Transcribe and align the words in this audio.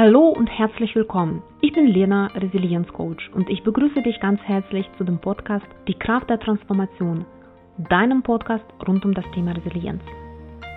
Hallo 0.00 0.28
und 0.28 0.46
herzlich 0.46 0.94
willkommen. 0.94 1.42
Ich 1.60 1.72
bin 1.72 1.88
Lena, 1.88 2.28
Resilienzcoach 2.28 3.32
und 3.34 3.50
ich 3.50 3.64
begrüße 3.64 4.00
dich 4.00 4.20
ganz 4.20 4.40
herzlich 4.42 4.88
zu 4.96 5.02
dem 5.02 5.18
Podcast 5.18 5.66
Die 5.88 5.98
Kraft 5.98 6.30
der 6.30 6.38
Transformation, 6.38 7.24
deinem 7.78 8.22
Podcast 8.22 8.64
rund 8.86 9.04
um 9.04 9.12
das 9.12 9.24
Thema 9.34 9.56
Resilienz. 9.56 10.00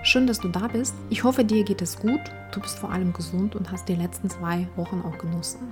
Schön, 0.02 0.26
dass 0.26 0.40
du 0.40 0.48
da 0.48 0.68
bist. 0.70 0.96
Ich 1.12 1.24
hoffe, 1.24 1.44
dir 1.44 1.64
geht 1.64 1.84
es 1.84 2.00
gut. 2.00 2.20
Du 2.52 2.62
bist 2.62 2.80
vor 2.80 2.92
allem 2.92 3.14
gesund 3.14 3.56
und 3.56 3.72
hast 3.72 3.88
die 3.88 3.94
letzten 3.94 4.28
zwei 4.28 4.68
Wochen 4.76 5.04
auch 5.06 5.20
genossen. 5.20 5.72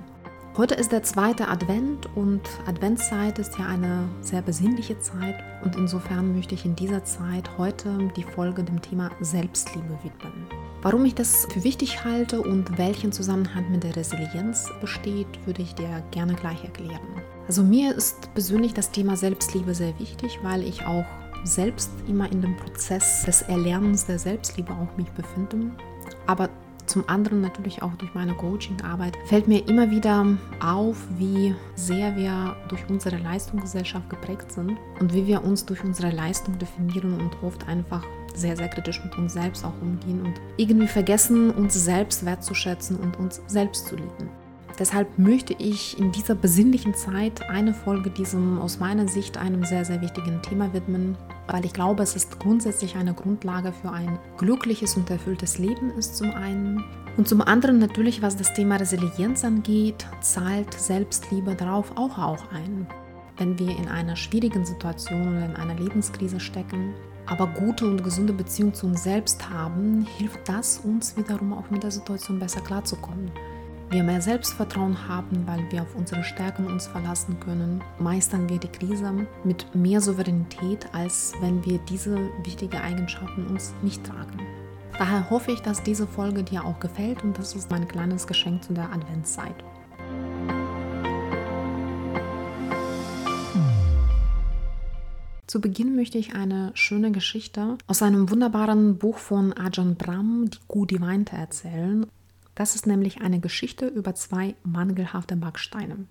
Heute 0.56 0.76
ist 0.76 0.92
der 0.92 1.02
zweite 1.02 1.48
Advent 1.48 2.08
und 2.14 2.42
Adventszeit 2.68 3.40
ist 3.40 3.58
ja 3.58 3.66
eine 3.66 4.04
sehr 4.20 4.42
besinnliche 4.42 5.00
Zeit 5.00 5.42
und 5.64 5.74
insofern 5.74 6.36
möchte 6.36 6.54
ich 6.54 6.64
in 6.64 6.76
dieser 6.76 7.02
Zeit 7.02 7.58
heute 7.58 8.12
die 8.16 8.22
Folge 8.22 8.62
dem 8.62 8.80
Thema 8.80 9.10
Selbstliebe 9.18 9.98
widmen. 10.04 10.46
Warum 10.82 11.04
ich 11.04 11.14
das 11.14 11.46
für 11.52 11.62
wichtig 11.62 12.04
halte 12.04 12.40
und 12.40 12.78
welchen 12.78 13.12
Zusammenhang 13.12 13.70
mit 13.70 13.84
der 13.84 13.96
Resilienz 13.96 14.70
besteht, 14.80 15.26
würde 15.44 15.60
ich 15.60 15.74
dir 15.74 16.02
gerne 16.10 16.34
gleich 16.34 16.64
erklären. 16.64 17.00
Also 17.46 17.62
mir 17.62 17.94
ist 17.94 18.32
persönlich 18.32 18.72
das 18.72 18.90
Thema 18.90 19.14
Selbstliebe 19.14 19.74
sehr 19.74 19.98
wichtig, 19.98 20.38
weil 20.42 20.62
ich 20.62 20.86
auch 20.86 21.04
selbst 21.44 21.90
immer 22.08 22.32
in 22.32 22.40
dem 22.40 22.56
Prozess 22.56 23.24
des 23.26 23.42
Erlernens 23.42 24.06
der 24.06 24.18
Selbstliebe 24.18 24.72
auch 24.72 24.96
mich 24.96 25.10
befinde. 25.10 25.70
Aber 26.26 26.48
zum 26.86 27.06
anderen 27.08 27.42
natürlich 27.42 27.82
auch 27.82 27.94
durch 27.96 28.14
meine 28.14 28.34
Coaching-Arbeit 28.34 29.18
fällt 29.26 29.48
mir 29.48 29.68
immer 29.68 29.90
wieder 29.90 30.26
auf, 30.60 30.96
wie 31.18 31.54
sehr 31.74 32.16
wir 32.16 32.56
durch 32.68 32.88
unsere 32.88 33.18
Leistungsgesellschaft 33.18 34.08
geprägt 34.08 34.50
sind 34.50 34.78
und 34.98 35.12
wie 35.12 35.26
wir 35.26 35.44
uns 35.44 35.66
durch 35.66 35.84
unsere 35.84 36.10
Leistung 36.10 36.58
definieren 36.58 37.20
und 37.20 37.36
oft 37.42 37.68
einfach 37.68 38.04
sehr, 38.34 38.56
sehr 38.56 38.68
kritisch 38.68 39.02
mit 39.04 39.16
uns 39.18 39.32
selbst 39.32 39.64
auch 39.64 39.80
umgehen 39.80 40.22
und 40.22 40.34
irgendwie 40.56 40.88
vergessen, 40.88 41.50
uns 41.50 41.74
selbst 41.74 42.24
wertzuschätzen 42.24 42.96
und 42.96 43.18
uns 43.18 43.40
selbst 43.46 43.86
zu 43.86 43.96
lieben. 43.96 44.28
Deshalb 44.80 45.18
möchte 45.18 45.54
ich 45.58 45.98
in 45.98 46.10
dieser 46.10 46.34
besinnlichen 46.34 46.94
Zeit 46.94 47.42
eine 47.50 47.74
Folge 47.74 48.08
diesem 48.08 48.58
aus 48.58 48.78
meiner 48.78 49.08
Sicht 49.08 49.36
einem 49.36 49.62
sehr, 49.62 49.84
sehr 49.84 50.00
wichtigen 50.00 50.40
Thema 50.40 50.72
widmen, 50.72 51.18
weil 51.48 51.66
ich 51.66 51.74
glaube, 51.74 52.02
es 52.02 52.16
ist 52.16 52.40
grundsätzlich 52.40 52.96
eine 52.96 53.12
Grundlage 53.12 53.74
für 53.74 53.90
ein 53.90 54.18
glückliches 54.38 54.96
und 54.96 55.10
erfülltes 55.10 55.58
Leben 55.58 55.90
ist 55.98 56.16
zum 56.16 56.30
einen. 56.30 56.82
Und 57.18 57.28
zum 57.28 57.42
anderen 57.42 57.78
natürlich, 57.78 58.22
was 58.22 58.36
das 58.36 58.54
Thema 58.54 58.76
Resilienz 58.76 59.44
angeht, 59.44 60.06
zahlt 60.22 60.72
Selbstliebe 60.72 61.54
darauf 61.54 61.92
auch, 61.96 62.16
auch 62.16 62.50
ein. 62.50 62.86
Wenn 63.36 63.58
wir 63.58 63.76
in 63.76 63.88
einer 63.88 64.16
schwierigen 64.16 64.64
Situation 64.64 65.36
oder 65.36 65.44
in 65.44 65.56
einer 65.56 65.74
Lebenskrise 65.74 66.40
stecken, 66.40 66.94
aber 67.30 67.46
gute 67.46 67.86
und 67.86 68.04
gesunde 68.04 68.34
Beziehung 68.34 68.74
zu 68.74 68.86
uns 68.86 69.02
selbst 69.02 69.48
haben, 69.48 70.06
hilft 70.18 70.46
das 70.46 70.78
uns 70.78 71.16
wiederum 71.16 71.54
auch 71.54 71.70
mit 71.70 71.82
der 71.82 71.90
Situation 71.90 72.38
besser 72.38 72.60
klarzukommen 72.60 73.30
wir 73.90 74.04
mehr 74.04 74.20
Selbstvertrauen 74.20 75.08
haben, 75.08 75.46
weil 75.46 75.70
wir 75.70 75.82
auf 75.82 75.96
unsere 75.96 76.22
Stärken 76.22 76.66
uns 76.66 76.86
verlassen 76.86 77.38
können, 77.40 77.82
meistern 77.98 78.48
wir 78.48 78.58
die 78.58 78.68
Krise 78.68 79.26
mit 79.42 79.74
mehr 79.74 80.00
Souveränität, 80.00 80.86
als 80.92 81.32
wenn 81.40 81.64
wir 81.64 81.78
diese 81.78 82.16
wichtigen 82.44 82.76
Eigenschaften 82.76 83.46
uns 83.48 83.74
nicht 83.82 84.04
tragen. 84.04 84.38
Daher 84.96 85.28
hoffe 85.28 85.50
ich, 85.52 85.60
dass 85.60 85.82
diese 85.82 86.06
Folge 86.06 86.44
dir 86.44 86.64
auch 86.64 86.78
gefällt 86.78 87.24
und 87.24 87.36
das 87.36 87.54
ist 87.54 87.70
mein 87.70 87.88
kleines 87.88 88.26
Geschenk 88.26 88.62
zu 88.62 88.74
der 88.74 88.92
Adventszeit. 88.92 89.56
Zu 95.50 95.60
Beginn 95.60 95.96
möchte 95.96 96.16
ich 96.16 96.36
eine 96.36 96.70
schöne 96.74 97.10
Geschichte 97.10 97.76
aus 97.88 98.02
einem 98.02 98.30
wunderbaren 98.30 98.98
Buch 98.98 99.18
von 99.18 99.52
Ajahn 99.52 99.96
Brahm, 99.96 100.48
die 100.48 100.58
Kuh 100.68 100.86
Weinte, 101.00 101.34
erzählen. 101.34 102.06
Das 102.54 102.76
ist 102.76 102.86
nämlich 102.86 103.20
eine 103.20 103.40
Geschichte 103.40 103.88
über 103.88 104.14
zwei 104.14 104.54
mangelhafte 104.62 105.34
Backsteine. 105.34 106.06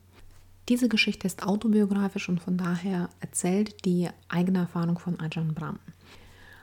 Diese 0.67 0.89
Geschichte 0.89 1.25
ist 1.25 1.43
autobiografisch 1.43 2.27
und 2.27 2.41
von 2.41 2.57
daher 2.57 3.07
erzählt 3.21 3.85
die 3.85 4.09
eigene 4.27 4.59
Erfahrung 4.59 4.99
von 4.99 5.17
Ajahn 5.21 5.53
Brahm. 5.53 5.79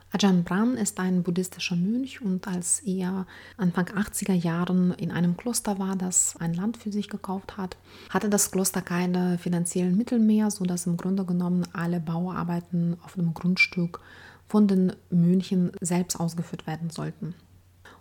Ajahn 0.09 0.45
Brahm 0.45 0.75
ist 0.75 0.99
ein 1.01 1.21
buddhistischer 1.21 1.75
Mönch 1.75 2.21
und 2.21 2.47
als 2.47 2.79
er 2.79 3.25
Anfang 3.57 3.87
80er 3.87 4.33
Jahren 4.33 4.93
in 4.93 5.11
einem 5.11 5.35
Kloster 5.35 5.79
war, 5.79 5.97
das 5.97 6.37
ein 6.37 6.53
Land 6.53 6.77
für 6.77 6.91
sich 6.91 7.09
gekauft 7.09 7.57
hat, 7.57 7.75
hatte 8.09 8.29
das 8.29 8.51
Kloster 8.51 8.81
keine 8.81 9.37
finanziellen 9.37 9.97
Mittel 9.97 10.19
mehr, 10.19 10.49
sodass 10.49 10.87
im 10.87 10.95
Grunde 10.95 11.25
genommen 11.25 11.67
alle 11.73 11.99
Bauarbeiten 11.99 12.95
auf 13.03 13.15
dem 13.15 13.33
Grundstück 13.33 13.99
von 14.47 14.67
den 14.67 14.93
Mönchen 15.09 15.71
selbst 15.81 16.17
ausgeführt 16.17 16.67
werden 16.67 16.89
sollten. 16.89 17.35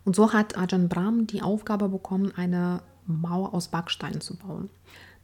Und 0.05 0.15
so 0.15 0.33
hat 0.33 0.56
Ajahn 0.56 0.89
Brahm 0.89 1.27
die 1.27 1.43
Aufgabe 1.43 1.89
bekommen, 1.89 2.33
eine 2.37 2.83
Mauer 3.06 3.53
aus 3.53 3.69
Backsteinen 3.69 4.21
zu 4.21 4.37
bauen. 4.37 4.71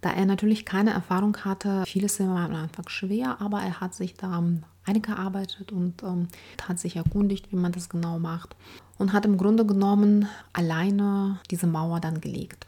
Da 0.01 0.11
er 0.11 0.27
natürlich 0.27 0.67
keine 0.67 0.91
Erfahrung 0.91 1.37
hatte, 1.39 1.85
vieles 1.87 2.19
war 2.19 2.47
am 2.47 2.55
Anfang 2.57 2.89
schwer, 2.89 3.41
aber 3.41 3.63
er 3.63 3.81
hat 3.81 3.95
sich 3.95 4.15
da 4.15 4.43
eingearbeitet 4.85 5.73
und 5.73 6.03
ähm, 6.03 6.29
hat 6.67 6.79
sich 6.79 6.97
erkundigt, 6.97 7.53
wie 7.53 7.57
man 7.57 7.73
das 7.73 7.89
genau 7.89 8.19
macht 8.19 8.57
und 8.99 9.13
hat 9.13 9.25
im 9.25 9.37
Grunde 9.37 9.67
genommen 9.67 10.27
alleine 10.53 11.41
diese 11.51 11.67
Mauer 11.67 12.01
dann 12.01 12.21
gelegt. 12.21 12.67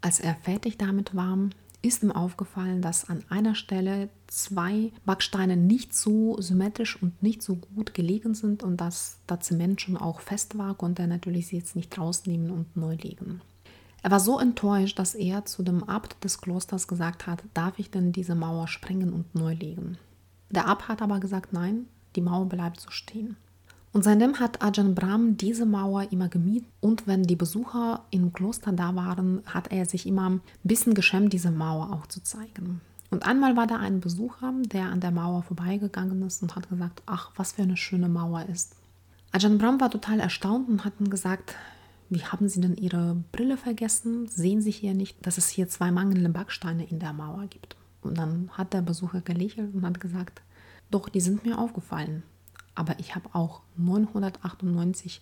Als 0.00 0.20
er 0.20 0.34
fertig 0.34 0.78
damit 0.78 1.14
war, 1.14 1.38
ist 1.82 2.02
ihm 2.02 2.12
aufgefallen, 2.12 2.80
dass 2.80 3.08
an 3.08 3.24
einer 3.28 3.54
Stelle 3.54 4.08
zwei 4.28 4.92
Backsteine 5.04 5.56
nicht 5.56 5.94
so 5.94 6.40
symmetrisch 6.40 7.00
und 7.02 7.22
nicht 7.22 7.42
so 7.42 7.56
gut 7.56 7.92
gelegen 7.92 8.34
sind 8.34 8.62
und 8.62 8.76
dass 8.80 9.18
der 9.28 9.40
Zement 9.40 9.80
schon 9.80 9.96
auch 9.96 10.20
fest 10.20 10.56
war, 10.56 10.74
konnte 10.74 11.02
er 11.02 11.08
natürlich 11.08 11.48
sie 11.48 11.56
jetzt 11.56 11.76
nicht 11.76 11.98
rausnehmen 11.98 12.50
und 12.50 12.76
neu 12.76 12.94
legen. 12.94 13.40
Er 14.02 14.10
war 14.10 14.20
so 14.20 14.38
enttäuscht, 14.38 14.98
dass 14.98 15.14
er 15.14 15.44
zu 15.44 15.62
dem 15.62 15.84
Abt 15.84 16.22
des 16.24 16.40
Klosters 16.40 16.88
gesagt 16.88 17.26
hat, 17.26 17.42
darf 17.54 17.78
ich 17.78 17.90
denn 17.90 18.12
diese 18.12 18.34
Mauer 18.34 18.66
sprengen 18.68 19.12
und 19.12 19.34
neu 19.34 19.54
legen? 19.54 19.98
Der 20.52 20.68
Abt 20.68 20.88
hat 20.88 21.02
aber 21.02 21.18
gesagt, 21.18 21.52
nein, 21.52 21.86
die 22.14 22.20
Mauer 22.20 22.46
bleibt 22.46 22.78
so 22.78 22.90
stehen. 22.90 23.36
Und 23.92 24.04
seitdem 24.04 24.38
hat 24.38 24.62
Ajahn 24.62 24.94
Brahm 24.94 25.36
diese 25.36 25.66
Mauer 25.66 26.12
immer 26.12 26.28
gemietet 26.28 26.68
und 26.80 27.06
wenn 27.06 27.24
die 27.24 27.36
Besucher 27.36 28.04
im 28.10 28.32
Kloster 28.32 28.72
da 28.72 28.94
waren, 28.94 29.42
hat 29.46 29.70
er 29.70 29.84
sich 29.84 30.06
immer 30.06 30.30
ein 30.30 30.40
bisschen 30.62 30.94
geschämt, 30.94 31.32
diese 31.32 31.50
Mauer 31.50 31.92
auch 31.92 32.06
zu 32.06 32.22
zeigen. 32.22 32.80
Und 33.10 33.26
einmal 33.26 33.56
war 33.56 33.66
da 33.66 33.76
ein 33.76 34.00
Besucher, 34.00 34.54
der 34.72 34.84
an 34.84 35.00
der 35.00 35.10
Mauer 35.10 35.42
vorbeigegangen 35.42 36.22
ist 36.22 36.42
und 36.42 36.56
hat 36.56 36.70
gesagt, 36.70 37.02
ach, 37.04 37.32
was 37.36 37.52
für 37.52 37.62
eine 37.62 37.76
schöne 37.76 38.08
Mauer 38.08 38.46
ist. 38.46 38.76
Ajahn 39.32 39.58
Brahm 39.58 39.80
war 39.80 39.90
total 39.90 40.20
erstaunt 40.20 40.68
und 40.68 40.84
hat 40.84 40.94
dann 40.98 41.10
gesagt, 41.10 41.54
wie 42.08 42.24
haben 42.24 42.48
Sie 42.48 42.60
denn 42.60 42.76
Ihre 42.76 43.16
Brille 43.32 43.56
vergessen? 43.56 44.26
Sehen 44.26 44.60
Sie 44.60 44.70
hier 44.70 44.92
nicht, 44.92 45.26
dass 45.26 45.38
es 45.38 45.48
hier 45.48 45.68
zwei 45.68 45.90
mangelnde 45.90 46.28
Backsteine 46.28 46.84
in 46.84 46.98
der 46.98 47.14
Mauer 47.14 47.46
gibt? 47.46 47.76
Und 48.02 48.18
dann 48.18 48.50
hat 48.52 48.72
der 48.72 48.82
Besucher 48.82 49.20
gelächelt 49.20 49.74
und 49.74 49.86
hat 49.86 50.00
gesagt, 50.00 50.42
doch, 50.90 51.08
die 51.08 51.20
sind 51.20 51.44
mir 51.44 51.58
aufgefallen 51.58 52.22
aber 52.74 52.98
ich 52.98 53.14
habe 53.14 53.28
auch 53.32 53.62
998 53.76 55.20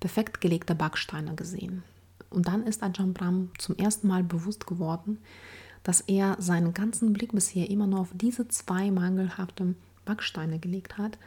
perfekt 0.00 0.40
gelegte 0.40 0.74
Backsteine 0.74 1.34
gesehen. 1.34 1.82
Und 2.30 2.46
dann 2.46 2.64
ist 2.64 2.82
Ajahn 2.82 3.14
Brahm 3.14 3.50
zum 3.58 3.76
ersten 3.76 4.08
Mal 4.08 4.22
bewusst 4.22 4.66
geworden, 4.66 5.18
dass 5.82 6.00
er 6.02 6.36
seinen 6.40 6.74
ganzen 6.74 7.12
Blick 7.12 7.32
bisher 7.32 7.70
immer 7.70 7.86
nur 7.86 8.00
auf 8.00 8.10
diese 8.12 8.48
zwei 8.48 8.90
mangelhaften 8.90 9.76
Backsteine 10.04 10.58
gelegt 10.58 10.98
hat 10.98 11.18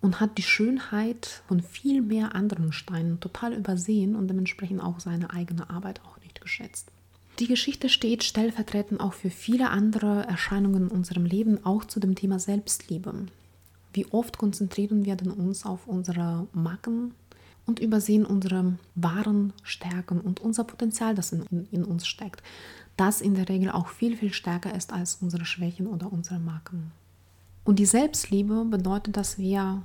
und 0.00 0.20
hat 0.20 0.38
die 0.38 0.42
Schönheit 0.42 1.42
von 1.48 1.60
viel 1.60 2.00
mehr 2.02 2.34
anderen 2.34 2.72
Steinen 2.72 3.20
total 3.20 3.52
übersehen 3.52 4.14
und 4.14 4.28
dementsprechend 4.28 4.80
auch 4.80 5.00
seine 5.00 5.30
eigene 5.30 5.68
Arbeit 5.70 6.00
auch 6.04 6.18
nicht 6.20 6.40
geschätzt. 6.40 6.90
Die 7.40 7.48
Geschichte 7.48 7.88
steht 7.88 8.22
stellvertretend 8.22 9.00
auch 9.00 9.12
für 9.12 9.30
viele 9.30 9.70
andere 9.70 10.24
Erscheinungen 10.24 10.84
in 10.84 10.88
unserem 10.88 11.24
Leben, 11.24 11.64
auch 11.64 11.84
zu 11.84 11.98
dem 11.98 12.14
Thema 12.14 12.38
Selbstliebe. 12.38 13.26
Wie 13.92 14.06
oft 14.12 14.38
konzentrieren 14.38 15.04
wir 15.04 15.16
denn 15.16 15.30
uns 15.30 15.66
auf 15.66 15.88
unsere 15.88 16.46
Macken 16.52 17.14
und 17.66 17.80
übersehen 17.80 18.24
unsere 18.24 18.78
wahren 18.94 19.52
Stärken 19.64 20.20
und 20.20 20.40
unser 20.40 20.64
Potenzial, 20.64 21.14
das 21.16 21.32
in, 21.32 21.44
in, 21.50 21.66
in, 21.72 21.84
uns 21.84 22.06
steckt, 22.06 22.42
das 22.96 23.20
in 23.20 23.34
der 23.34 23.48
Regel 23.48 23.70
auch 23.70 23.88
viel, 23.88 24.16
viel 24.16 24.32
stärker 24.32 24.74
ist 24.74 24.92
als 24.92 25.16
unsere 25.20 25.44
Schwächen 25.44 25.88
oder 25.88 26.12
unsere 26.12 26.38
Macken. 26.38 26.92
Und 27.64 27.78
die 27.78 27.86
Selbstliebe 27.86 28.64
bedeutet, 28.64 29.16
dass 29.16 29.38
wir 29.38 29.82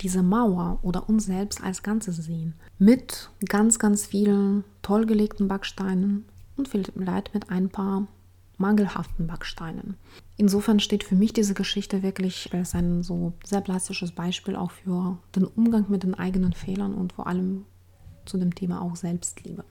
diese 0.00 0.22
Mauer 0.22 0.80
oder 0.82 1.08
uns 1.08 1.26
selbst 1.26 1.62
als 1.62 1.82
Ganzes 1.82 2.16
sehen, 2.16 2.54
mit 2.78 3.30
ganz, 3.48 3.78
ganz 3.78 4.04
vielen 4.04 4.64
toll 4.82 5.06
gelegten 5.06 5.46
Backsteinen 5.46 6.24
und 6.56 6.68
vielleicht 6.68 7.34
mit 7.34 7.50
ein 7.50 7.68
paar 7.68 8.06
mangelhaften 8.58 9.26
Backsteinen. 9.26 9.96
Insofern 10.36 10.80
steht 10.80 11.04
für 11.04 11.16
mich 11.16 11.32
diese 11.32 11.54
Geschichte 11.54 12.02
wirklich 12.02 12.52
als 12.52 12.74
ein 12.74 13.02
so 13.02 13.32
sehr 13.44 13.60
plastisches 13.60 14.12
Beispiel 14.12 14.56
auch 14.56 14.70
für 14.70 15.18
den 15.34 15.44
Umgang 15.44 15.86
mit 15.88 16.02
den 16.02 16.14
eigenen 16.14 16.52
Fehlern 16.52 16.94
und 16.94 17.12
vor 17.12 17.26
allem 17.26 17.64
zu 18.24 18.38
dem 18.38 18.54
Thema 18.54 18.80
auch 18.80 18.96
Selbstliebe. 18.96 19.64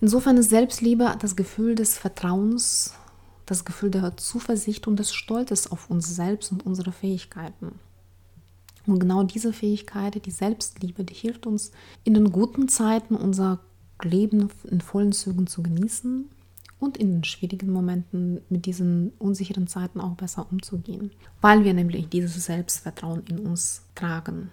Insofern 0.00 0.36
ist 0.36 0.50
Selbstliebe 0.50 1.16
das 1.18 1.34
Gefühl 1.34 1.74
des 1.74 1.98
Vertrauens, 1.98 2.94
das 3.46 3.64
Gefühl 3.64 3.90
der 3.90 4.16
Zuversicht 4.16 4.86
und 4.86 4.98
des 4.98 5.12
Stolzes 5.12 5.72
auf 5.72 5.90
uns 5.90 6.14
selbst 6.14 6.52
und 6.52 6.64
unsere 6.64 6.92
Fähigkeiten. 6.92 7.72
Und 8.86 9.00
genau 9.00 9.22
diese 9.22 9.52
Fähigkeit, 9.52 10.24
die 10.24 10.30
Selbstliebe, 10.30 11.04
die 11.04 11.14
hilft 11.14 11.46
uns 11.46 11.72
in 12.04 12.14
den 12.14 12.30
guten 12.30 12.68
Zeiten 12.68 13.16
unser 13.16 13.60
Leben 14.02 14.50
in 14.64 14.80
vollen 14.80 15.12
Zügen 15.12 15.46
zu 15.46 15.62
genießen 15.62 16.26
und 16.78 16.96
in 16.96 17.12
den 17.12 17.24
schwierigen 17.24 17.72
Momenten 17.72 18.40
mit 18.48 18.66
diesen 18.66 19.12
unsicheren 19.18 19.66
Zeiten 19.66 20.00
auch 20.00 20.14
besser 20.14 20.46
umzugehen, 20.50 21.10
weil 21.40 21.64
wir 21.64 21.74
nämlich 21.74 22.08
dieses 22.08 22.44
Selbstvertrauen 22.44 23.24
in 23.28 23.40
uns 23.40 23.82
tragen. 23.94 24.50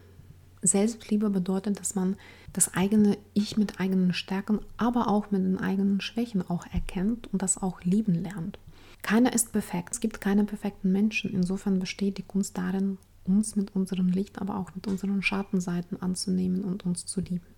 Selbstliebe 0.62 1.30
bedeutet, 1.30 1.80
dass 1.80 1.96
man 1.96 2.16
das 2.54 2.74
eigene 2.74 3.18
Ich 3.34 3.58
mit 3.58 3.80
eigenen 3.80 4.14
Stärken, 4.14 4.60
aber 4.78 5.08
auch 5.08 5.30
mit 5.30 5.44
den 5.44 5.60
eigenen 5.60 6.02
Schwächen 6.02 6.48
auch 6.50 6.66
erkennt 6.74 7.32
und 7.32 7.42
das 7.42 7.62
auch 7.62 7.82
lieben 7.82 8.16
lernt. 8.16 8.58
Keiner 9.02 9.34
ist 9.34 9.52
perfekt. 9.52 9.90
Es 9.92 10.00
gibt 10.00 10.20
keine 10.20 10.46
perfekten 10.46 10.92
Menschen. 10.92 11.32
Insofern 11.32 11.78
besteht 11.78 12.18
die 12.18 12.24
Kunst 12.24 12.58
darin, 12.58 12.98
uns 13.24 13.56
mit 13.56 13.76
unserem 13.76 14.08
Licht, 14.08 14.42
aber 14.42 14.58
auch 14.58 14.74
mit 14.74 14.88
unseren 14.88 15.22
Schattenseiten 15.22 16.02
anzunehmen 16.02 16.64
und 16.64 16.86
uns 16.86 17.06
zu 17.06 17.22
lieben. 17.22 17.55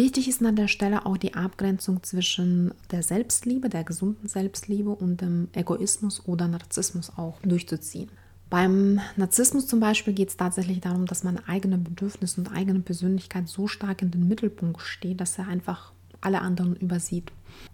Wichtig 0.00 0.28
ist 0.28 0.42
an 0.42 0.56
der 0.56 0.66
Stelle 0.66 1.04
auch 1.04 1.18
die 1.18 1.34
Abgrenzung 1.34 2.02
zwischen 2.02 2.72
der 2.90 3.02
Selbstliebe, 3.02 3.68
der 3.68 3.84
gesunden 3.84 4.28
Selbstliebe 4.28 4.88
und 4.88 5.20
dem 5.20 5.48
Egoismus 5.52 6.26
oder 6.26 6.48
Narzissmus 6.48 7.12
auch 7.18 7.38
durchzuziehen. 7.42 8.08
Beim 8.48 9.02
Narzissmus 9.16 9.66
zum 9.66 9.78
Beispiel 9.78 10.14
geht 10.14 10.30
es 10.30 10.38
tatsächlich 10.38 10.80
darum, 10.80 11.04
dass 11.04 11.22
man 11.22 11.36
eigene 11.46 11.76
Bedürfnisse 11.76 12.40
und 12.40 12.50
eigene 12.50 12.80
Persönlichkeit 12.80 13.46
so 13.46 13.66
stark 13.66 14.00
in 14.00 14.10
den 14.10 14.26
Mittelpunkt 14.26 14.80
steht, 14.80 15.20
dass 15.20 15.36
er 15.36 15.48
einfach 15.48 15.92
alle 16.22 16.40
anderen 16.40 16.76
übersieht. 16.76 17.30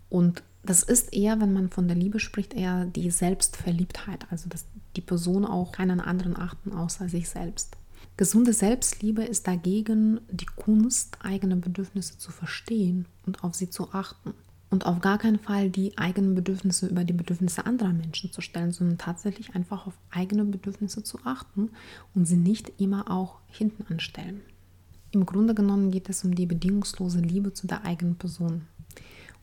Und 0.09 0.43
das 0.65 0.83
ist 0.83 1.15
eher, 1.15 1.41
wenn 1.41 1.53
man 1.53 1.71
von 1.71 1.87
der 1.87 1.97
Liebe 1.97 2.19
spricht, 2.19 2.55
eher 2.55 2.87
die 2.87 3.13
Selbstverliebtheit, 3.13 4.27
also 4.33 4.49
dass 4.49 4.65
die 4.97 5.01
Person 5.01 5.45
auch 5.45 5.71
keinen 5.71 6.01
anderen 6.01 6.37
achten 6.37 6.73
außer 6.73 7.09
sich 7.09 7.29
selbst. 7.29 7.77
Gesunde 8.19 8.55
Selbstliebe 8.55 9.23
ist 9.23 9.47
dagegen 9.47 10.21
die 10.31 10.47
Kunst, 10.47 11.19
eigene 11.23 11.57
Bedürfnisse 11.57 12.17
zu 12.17 12.33
verstehen 12.33 13.07
und 13.27 13.45
auf 13.45 13.55
sie 13.55 13.69
zu 13.69 13.93
achten 13.93 14.33
und 14.71 14.87
auf 14.87 15.01
gar 15.01 15.19
keinen 15.19 15.39
Fall 15.39 15.69
die 15.69 15.99
eigenen 15.99 16.35
Bedürfnisse 16.35 16.87
über 16.87 17.05
die 17.05 17.13
Bedürfnisse 17.13 17.67
anderer 17.67 17.93
Menschen 17.93 18.33
zu 18.33 18.41
stellen, 18.41 18.73
sondern 18.73 18.97
tatsächlich 18.97 19.55
einfach 19.55 19.87
auf 19.87 19.93
eigene 20.11 20.47
Bedürfnisse 20.47 21.03
zu 21.03 21.19
achten 21.25 21.71
und 22.15 22.25
sie 22.25 22.37
nicht 22.37 22.73
immer 22.79 23.11
auch 23.11 23.41
hinten 23.49 23.85
anstellen. 23.93 24.41
Im 25.11 25.27
Grunde 25.27 25.55
genommen 25.55 25.91
geht 25.91 26.09
es 26.09 26.25
um 26.25 26.35
die 26.35 26.47
bedingungslose 26.47 27.21
Liebe 27.21 27.53
zu 27.53 27.67
der 27.67 27.85
eigenen 27.85 28.17
Person. 28.17 28.63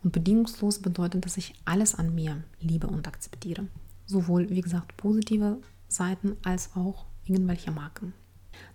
Und 0.03 0.13
bedingungslos 0.13 0.79
bedeutet, 0.79 1.25
dass 1.25 1.37
ich 1.37 1.53
alles 1.63 1.93
an 1.93 2.13
mir 2.15 2.43
liebe 2.59 2.87
und 2.87 3.07
akzeptiere. 3.07 3.67
Sowohl, 4.07 4.49
wie 4.49 4.61
gesagt, 4.61 4.97
positive 4.97 5.61
Seiten 5.87 6.37
als 6.43 6.75
auch 6.75 7.05
irgendwelche 7.25 7.71
Marken. 7.71 8.13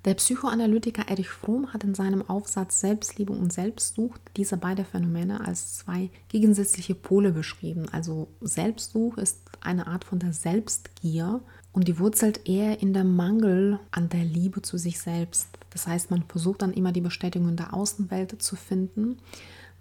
Der 0.04 0.14
Psychoanalytiker 0.14 1.08
Erich 1.08 1.28
Fromm 1.28 1.72
hat 1.72 1.84
in 1.84 1.94
seinem 1.94 2.28
Aufsatz 2.28 2.80
Selbstliebe 2.80 3.32
und 3.32 3.52
Selbstsucht 3.52 4.20
diese 4.36 4.56
beiden 4.56 4.84
Phänomene 4.84 5.46
als 5.46 5.78
zwei 5.78 6.10
gegensätzliche 6.28 6.94
Pole 6.94 7.32
beschrieben. 7.32 7.88
Also 7.90 8.28
Selbstsuch 8.40 9.16
ist 9.18 9.40
eine 9.60 9.86
Art 9.86 10.04
von 10.04 10.18
der 10.18 10.32
Selbstgier 10.32 11.40
und 11.72 11.88
die 11.88 11.98
wurzelt 11.98 12.48
eher 12.48 12.80
in 12.80 12.92
dem 12.92 13.16
Mangel 13.16 13.78
an 13.90 14.08
der 14.08 14.24
Liebe 14.24 14.62
zu 14.62 14.78
sich 14.78 15.00
selbst. 15.00 15.48
Das 15.70 15.86
heißt, 15.86 16.10
man 16.10 16.24
versucht 16.24 16.62
dann 16.62 16.72
immer 16.72 16.92
die 16.92 17.00
Bestätigung 17.00 17.56
der 17.56 17.74
Außenwelt 17.74 18.40
zu 18.42 18.56
finden, 18.56 19.18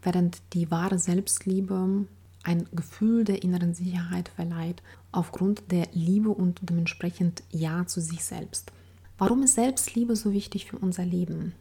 während 0.04 0.38
die 0.54 0.70
wahre 0.70 1.00
Selbstliebe 1.00 2.06
ein 2.44 2.68
Gefühl 2.72 3.24
der 3.26 3.44
inneren 3.44 3.74
Sicherheit 3.74 4.30
verleiht 4.30 4.82
aufgrund 5.12 5.72
der 5.72 5.88
Liebe 5.92 6.30
und 6.30 6.60
dementsprechend 6.62 7.44
Ja 7.52 7.86
zu 7.86 8.00
sich 8.00 8.24
selbst. 8.24 8.72
Warum 9.18 9.42
ist 9.42 9.56
Selbstliebe 9.56 10.16
so 10.16 10.32
wichtig 10.32 10.66
für 10.66 10.78
unser 10.78 11.04
Leben? 11.04 11.54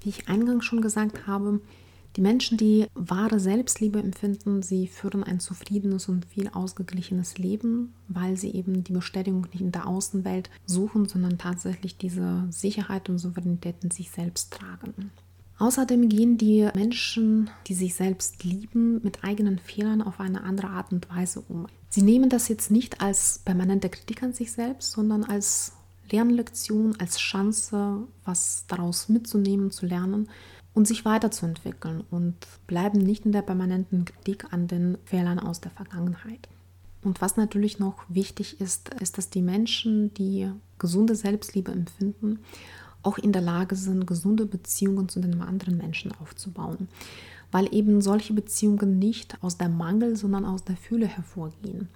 Wie 0.00 0.10
ich 0.10 0.28
eingangs 0.28 0.64
schon 0.64 0.82
gesagt 0.82 1.26
habe, 1.26 1.60
die 2.14 2.20
Menschen, 2.20 2.58
die 2.58 2.86
wahre 2.94 3.40
Selbstliebe 3.40 3.98
empfinden, 3.98 4.62
sie 4.62 4.86
führen 4.86 5.24
ein 5.24 5.40
zufriedenes 5.40 6.08
und 6.08 6.26
viel 6.26 6.48
ausgeglichenes 6.48 7.38
Leben, 7.38 7.94
weil 8.06 8.36
sie 8.36 8.52
eben 8.52 8.84
die 8.84 8.92
Bestätigung 8.92 9.46
nicht 9.50 9.62
in 9.62 9.72
der 9.72 9.86
Außenwelt 9.86 10.50
suchen, 10.66 11.08
sondern 11.08 11.38
tatsächlich 11.38 11.96
diese 11.96 12.46
Sicherheit 12.50 13.08
und 13.08 13.18
Souveränität 13.18 13.76
in 13.82 13.90
sich 13.90 14.10
selbst 14.10 14.52
tragen. 14.52 15.10
Außerdem 15.58 16.08
gehen 16.08 16.38
die 16.38 16.68
Menschen, 16.74 17.50
die 17.66 17.74
sich 17.74 17.94
selbst 17.94 18.44
lieben, 18.44 19.02
mit 19.02 19.24
eigenen 19.24 19.58
Fehlern 19.58 20.02
auf 20.02 20.20
eine 20.20 20.44
andere 20.44 20.68
Art 20.68 20.92
und 20.92 21.08
Weise 21.10 21.42
um. 21.48 21.66
Sie 21.88 22.02
nehmen 22.02 22.28
das 22.28 22.48
jetzt 22.48 22.70
nicht 22.70 23.00
als 23.00 23.40
permanente 23.44 23.88
Kritik 23.88 24.22
an 24.22 24.32
sich 24.32 24.52
selbst, 24.52 24.92
sondern 24.92 25.24
als 25.24 25.72
Lernlektion, 26.12 26.94
als 27.00 27.18
Chance, 27.18 28.06
was 28.24 28.64
daraus 28.68 29.08
mitzunehmen, 29.08 29.70
zu 29.70 29.86
lernen 29.86 30.28
und 30.74 30.86
sich 30.86 31.04
weiterzuentwickeln 31.04 32.04
und 32.10 32.36
bleiben 32.66 32.98
nicht 32.98 33.26
in 33.26 33.32
der 33.32 33.42
permanenten 33.42 34.04
Kritik 34.04 34.52
an 34.52 34.68
den 34.68 34.98
Fehlern 35.04 35.38
aus 35.38 35.60
der 35.60 35.70
Vergangenheit. 35.70 36.48
Und 37.02 37.20
was 37.20 37.36
natürlich 37.36 37.78
noch 37.78 38.04
wichtig 38.08 38.60
ist, 38.60 38.90
ist, 39.00 39.18
dass 39.18 39.28
die 39.28 39.42
Menschen, 39.42 40.14
die 40.14 40.50
gesunde 40.78 41.16
Selbstliebe 41.16 41.72
empfinden, 41.72 42.38
auch 43.02 43.18
in 43.18 43.32
der 43.32 43.42
Lage 43.42 43.74
sind, 43.74 44.06
gesunde 44.06 44.46
Beziehungen 44.46 45.08
zu 45.08 45.20
den 45.20 45.40
anderen 45.40 45.76
Menschen 45.76 46.12
aufzubauen. 46.20 46.88
Weil 47.50 47.74
eben 47.74 48.00
solche 48.00 48.32
Beziehungen 48.32 48.98
nicht 48.98 49.42
aus 49.42 49.58
der 49.58 49.68
Mangel, 49.68 50.16
sondern 50.16 50.44
aus 50.44 50.64
der 50.64 50.76
Fühle 50.76 51.06
hervorgehen. 51.06 51.88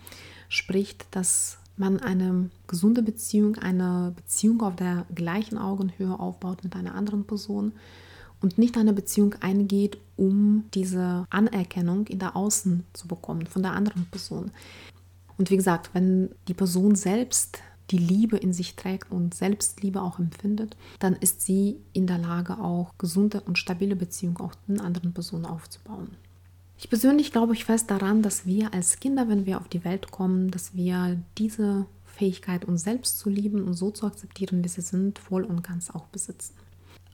Sprich, 0.48 0.96
dass 1.12 1.58
man 1.78 2.00
eine 2.00 2.50
gesunde 2.66 3.02
Beziehung, 3.02 3.56
eine 3.56 4.12
Beziehung 4.16 4.62
auf 4.62 4.76
der 4.76 5.06
gleichen 5.14 5.58
Augenhöhe 5.58 6.18
aufbaut 6.18 6.64
mit 6.64 6.74
einer 6.74 6.94
anderen 6.94 7.24
Person 7.24 7.72
und 8.40 8.58
nicht 8.58 8.76
eine 8.76 8.92
Beziehung 8.92 9.34
eingeht, 9.40 9.98
um 10.16 10.64
diese 10.74 11.26
Anerkennung 11.30 12.06
in 12.06 12.18
der 12.18 12.36
Außen 12.36 12.84
zu 12.92 13.08
bekommen 13.08 13.46
von 13.46 13.62
der 13.62 13.72
anderen 13.72 14.06
Person. 14.06 14.50
Und 15.38 15.50
wie 15.50 15.56
gesagt, 15.56 15.90
wenn 15.92 16.30
die 16.48 16.54
Person 16.54 16.94
selbst 16.94 17.58
die 17.90 17.98
Liebe 17.98 18.36
in 18.36 18.52
sich 18.52 18.74
trägt 18.74 19.12
und 19.12 19.34
Selbstliebe 19.34 20.02
auch 20.02 20.18
empfindet, 20.18 20.76
dann 20.98 21.14
ist 21.14 21.42
sie 21.42 21.78
in 21.92 22.06
der 22.06 22.18
Lage, 22.18 22.58
auch 22.58 22.92
gesunde 22.98 23.40
und 23.42 23.58
stabile 23.58 23.96
Beziehungen 23.96 24.38
auch 24.38 24.54
den 24.66 24.80
anderen 24.80 25.12
Personen 25.12 25.44
aufzubauen. 25.44 26.16
Ich 26.78 26.90
persönlich 26.90 27.32
glaube 27.32 27.54
ich 27.54 27.64
fest 27.64 27.90
daran, 27.90 28.22
dass 28.22 28.44
wir 28.44 28.74
als 28.74 29.00
Kinder, 29.00 29.28
wenn 29.28 29.46
wir 29.46 29.58
auf 29.58 29.68
die 29.68 29.84
Welt 29.84 30.10
kommen, 30.10 30.50
dass 30.50 30.74
wir 30.74 31.18
diese 31.38 31.86
Fähigkeit, 32.04 32.64
uns 32.64 32.84
selbst 32.84 33.18
zu 33.18 33.30
lieben 33.30 33.62
und 33.64 33.74
so 33.74 33.90
zu 33.90 34.06
akzeptieren, 34.06 34.62
wie 34.62 34.68
sie 34.68 34.82
sind, 34.82 35.18
voll 35.18 35.44
und 35.44 35.62
ganz 35.62 35.90
auch 35.90 36.06
besitzen. 36.06 36.54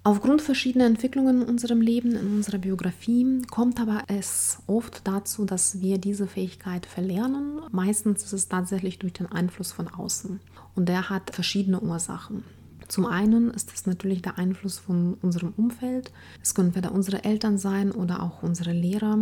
Aufgrund 0.05 0.43
verschiedener 0.43 0.87
Entwicklungen 0.87 1.43
in 1.43 1.49
unserem 1.49 1.81
Leben, 1.81 2.17
in 2.17 2.27
unserer 2.35 2.59
Biografie, 2.59 3.43
kommt 3.53 3.81
aber 3.81 4.03
es 4.09 4.59
oft 4.67 5.07
dazu, 5.07 5.45
dass 5.45 5.81
wir 5.81 5.99
diese 5.99 6.27
Fähigkeit 6.27 6.87
verlernen. 6.87 7.61
Meistens 7.71 8.25
ist 8.25 8.33
es 8.33 8.49
tatsächlich 8.49 8.99
durch 8.99 9.13
den 9.13 9.31
Einfluss 9.31 9.71
von 9.71 9.87
außen. 9.87 10.41
Und 10.75 10.89
der 10.89 11.09
hat 11.09 11.33
verschiedene 11.33 11.79
Ursachen. 11.81 12.43
Zum 12.89 13.07
einen 13.07 13.51
ist 13.51 13.73
es 13.73 13.87
natürlich 13.87 14.23
der 14.23 14.39
Einfluss 14.39 14.81
von 14.81 15.15
unserem 15.23 15.55
Umfeld. 15.57 16.11
Es 16.43 16.55
können 16.57 16.69
entweder 16.69 16.91
unsere 16.91 17.23
Eltern 17.23 17.57
sein 17.57 17.93
oder 17.93 18.25
auch 18.25 18.43
unsere 18.43 18.73
Lehrer, 18.73 19.19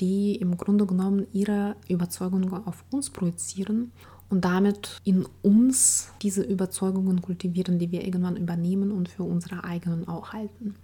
die 0.00 0.36
im 0.36 0.56
Grunde 0.56 0.86
genommen 0.86 1.26
ihre 1.32 1.76
Überzeugungen 1.88 2.52
auf 2.52 2.84
uns 2.90 3.10
projizieren 3.10 3.92
und 4.30 4.44
damit 4.44 5.00
in 5.04 5.26
uns 5.42 6.10
diese 6.22 6.42
Überzeugungen 6.42 7.22
kultivieren, 7.22 7.78
die 7.78 7.90
wir 7.92 8.04
irgendwann 8.04 8.36
übernehmen 8.36 8.90
und 8.90 9.08
für 9.08 9.22
unsere 9.22 9.64
eigenen 9.64 10.08
auch 10.08 10.32
halten. 10.32 10.74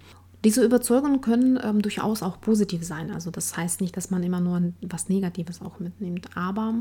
Diese 0.44 0.64
Überzeugungen 0.64 1.20
können 1.20 1.58
ähm, 1.62 1.82
durchaus 1.82 2.22
auch 2.22 2.40
positiv 2.40 2.84
sein. 2.84 3.10
Also 3.10 3.30
das 3.30 3.56
heißt 3.56 3.80
nicht, 3.80 3.96
dass 3.96 4.10
man 4.10 4.22
immer 4.22 4.40
nur 4.40 4.72
was 4.80 5.08
Negatives 5.08 5.60
auch 5.60 5.80
mitnimmt. 5.80 6.34
Aber 6.34 6.74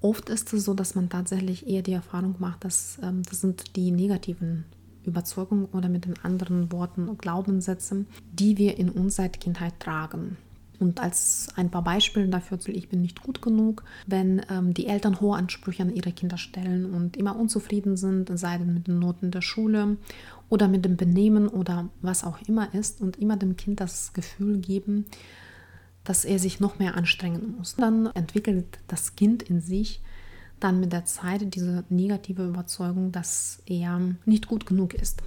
oft 0.00 0.30
ist 0.30 0.52
es 0.52 0.64
so, 0.64 0.72
dass 0.72 0.94
man 0.94 1.10
tatsächlich 1.10 1.66
eher 1.66 1.82
die 1.82 1.92
Erfahrung 1.92 2.36
macht, 2.38 2.64
dass 2.64 2.98
ähm, 3.02 3.22
das 3.28 3.40
sind 3.42 3.76
die 3.76 3.90
negativen 3.90 4.64
Überzeugungen 5.04 5.66
oder 5.66 5.88
mit 5.88 6.06
den 6.06 6.14
anderen 6.22 6.72
Worten 6.72 7.18
Glaubenssätze, 7.18 8.06
die 8.32 8.56
wir 8.56 8.78
in 8.78 8.88
uns 8.88 9.16
seit 9.16 9.40
Kindheit 9.40 9.78
tragen. 9.80 10.38
Und 10.82 11.00
als 11.00 11.48
ein 11.54 11.70
paar 11.70 11.84
Beispiele 11.84 12.28
dafür, 12.28 12.58
ich 12.66 12.88
bin 12.88 13.02
nicht 13.02 13.22
gut 13.22 13.40
genug, 13.40 13.84
wenn 14.06 14.42
ähm, 14.50 14.74
die 14.74 14.88
Eltern 14.88 15.20
hohe 15.20 15.36
Ansprüche 15.36 15.84
an 15.84 15.94
ihre 15.94 16.10
Kinder 16.10 16.36
stellen 16.36 16.92
und 16.92 17.16
immer 17.16 17.38
unzufrieden 17.38 17.96
sind, 17.96 18.36
sei 18.36 18.58
denn 18.58 18.74
mit 18.74 18.88
den 18.88 18.98
Noten 18.98 19.30
der 19.30 19.42
Schule 19.42 19.96
oder 20.48 20.66
mit 20.66 20.84
dem 20.84 20.96
Benehmen 20.96 21.46
oder 21.46 21.88
was 22.00 22.24
auch 22.24 22.42
immer 22.48 22.74
ist 22.74 23.00
und 23.00 23.16
immer 23.16 23.36
dem 23.36 23.56
Kind 23.56 23.78
das 23.78 24.12
Gefühl 24.12 24.58
geben, 24.58 25.06
dass 26.02 26.24
er 26.24 26.40
sich 26.40 26.58
noch 26.58 26.80
mehr 26.80 26.96
anstrengen 26.96 27.54
muss. 27.56 27.76
Dann 27.76 28.06
entwickelt 28.06 28.66
das 28.88 29.14
Kind 29.14 29.44
in 29.44 29.60
sich 29.60 30.02
dann 30.58 30.80
mit 30.80 30.92
der 30.92 31.04
Zeit 31.04 31.54
diese 31.54 31.84
negative 31.90 32.46
Überzeugung, 32.46 33.12
dass 33.12 33.62
er 33.66 34.00
nicht 34.24 34.48
gut 34.48 34.66
genug 34.66 34.94
ist. 34.94 35.22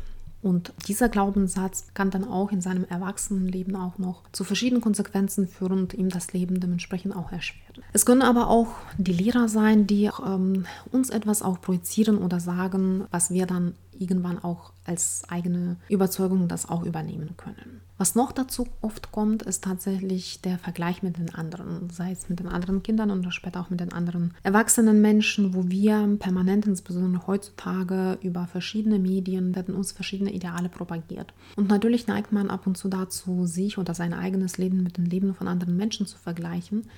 Und 0.46 0.74
dieser 0.88 1.10
Glaubenssatz 1.10 1.88
kann 1.96 2.12
dann 2.12 2.24
auch 2.24 2.52
in 2.52 2.62
seinem 2.62 2.86
Erwachsenenleben 2.86 3.76
auch 3.76 3.98
noch 3.98 4.22
zu 4.32 4.44
verschiedenen 4.44 4.80
Konsequenzen 4.80 5.48
führen 5.48 5.80
und 5.80 5.96
ihm 5.96 6.10
das 6.10 6.34
Leben 6.34 6.60
dementsprechend 6.60 7.16
auch 7.16 7.32
erschweren. 7.32 7.82
Es 7.94 8.06
können 8.06 8.22
aber 8.22 8.48
auch 8.48 8.68
die 9.00 9.12
Lehrer 9.12 9.50
sein, 9.50 9.88
die 9.88 10.12
ähm, 10.24 10.68
uns 10.92 11.10
etwas 11.10 11.42
auch 11.42 11.60
projizieren 11.60 12.20
oder 12.20 12.40
sagen, 12.40 13.06
was 13.10 13.32
wir 13.32 13.48
dann 13.48 13.74
irgendwann 14.00 14.44
auch 14.44 14.74
als 14.86 15.24
eigene 15.28 15.78
Überzeugung 15.90 16.48
das 16.48 16.70
auch 16.70 16.84
übernehmen 16.84 17.36
können. 17.38 17.82
Was 17.98 18.14
noch 18.14 18.34
dazu 18.34 18.68
oft 18.82 19.14
kommt, 19.14 19.44
ist 19.44 19.64
tatsächlich 19.64 20.42
der 20.42 20.58
Vergleich 20.60 21.02
mit 21.02 21.18
den 21.18 21.34
anderen, 21.34 21.90
sei 21.90 22.12
es 22.12 22.28
mit 22.28 22.40
den 22.40 22.50
anderen 22.50 22.84
Kindern 22.84 23.10
oder 23.10 23.32
später 23.32 23.62
auch 23.62 23.70
mit 23.70 23.80
den 23.80 23.94
anderen 23.94 24.34
erwachsenen 24.44 25.02
Menschen, 25.02 25.54
wo 25.54 25.70
wir 25.70 26.18
permanent, 26.20 26.66
insbesondere 26.66 27.26
heutzutage, 27.26 28.18
über 28.22 28.48
verschiedene 28.48 29.00
Medien 29.00 29.56
werden 29.56 29.76
uns 29.76 29.94
verschiedene 29.94 30.34
Ideale 30.34 30.68
propagiert. 30.68 31.34
Und 31.56 31.70
natürlich 31.70 32.06
neigt 32.06 32.34
man 32.34 32.50
ab 32.50 32.68
und 32.68 32.78
zu 32.78 32.90
dazu, 32.90 33.46
sich 33.46 33.78
oder 33.78 33.94
sein 33.94 34.14
eigenes 34.14 34.58
Leben 34.58 34.84
mit 34.84 34.98
dem 34.98 35.06
Leben 35.06 35.34
von 35.34 35.48
anderen 35.48 35.78
Menschen 35.78 36.06
zu 36.06 36.18
vergleichen. 36.18 36.90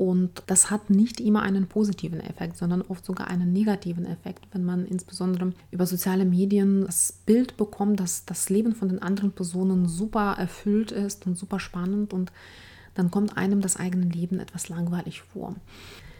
Und 0.00 0.44
das 0.46 0.70
hat 0.70 0.88
nicht 0.88 1.20
immer 1.20 1.42
einen 1.42 1.66
positiven 1.66 2.20
Effekt, 2.20 2.56
sondern 2.56 2.80
oft 2.80 3.04
sogar 3.04 3.28
einen 3.28 3.52
negativen 3.52 4.06
Effekt, 4.06 4.46
wenn 4.52 4.64
man 4.64 4.86
insbesondere 4.86 5.52
über 5.70 5.84
soziale 5.84 6.24
Medien 6.24 6.86
das 6.86 7.20
Bild 7.26 7.58
bekommt, 7.58 8.00
dass 8.00 8.24
das 8.24 8.48
Leben 8.48 8.74
von 8.74 8.88
den 8.88 9.02
anderen 9.02 9.32
Personen 9.32 9.86
super 9.88 10.36
erfüllt 10.38 10.90
ist 10.90 11.26
und 11.26 11.36
super 11.36 11.60
spannend 11.60 12.14
und 12.14 12.32
dann 12.94 13.10
kommt 13.10 13.36
einem 13.36 13.60
das 13.60 13.76
eigene 13.76 14.06
Leben 14.06 14.38
etwas 14.38 14.70
langweilig 14.70 15.20
vor. 15.20 15.54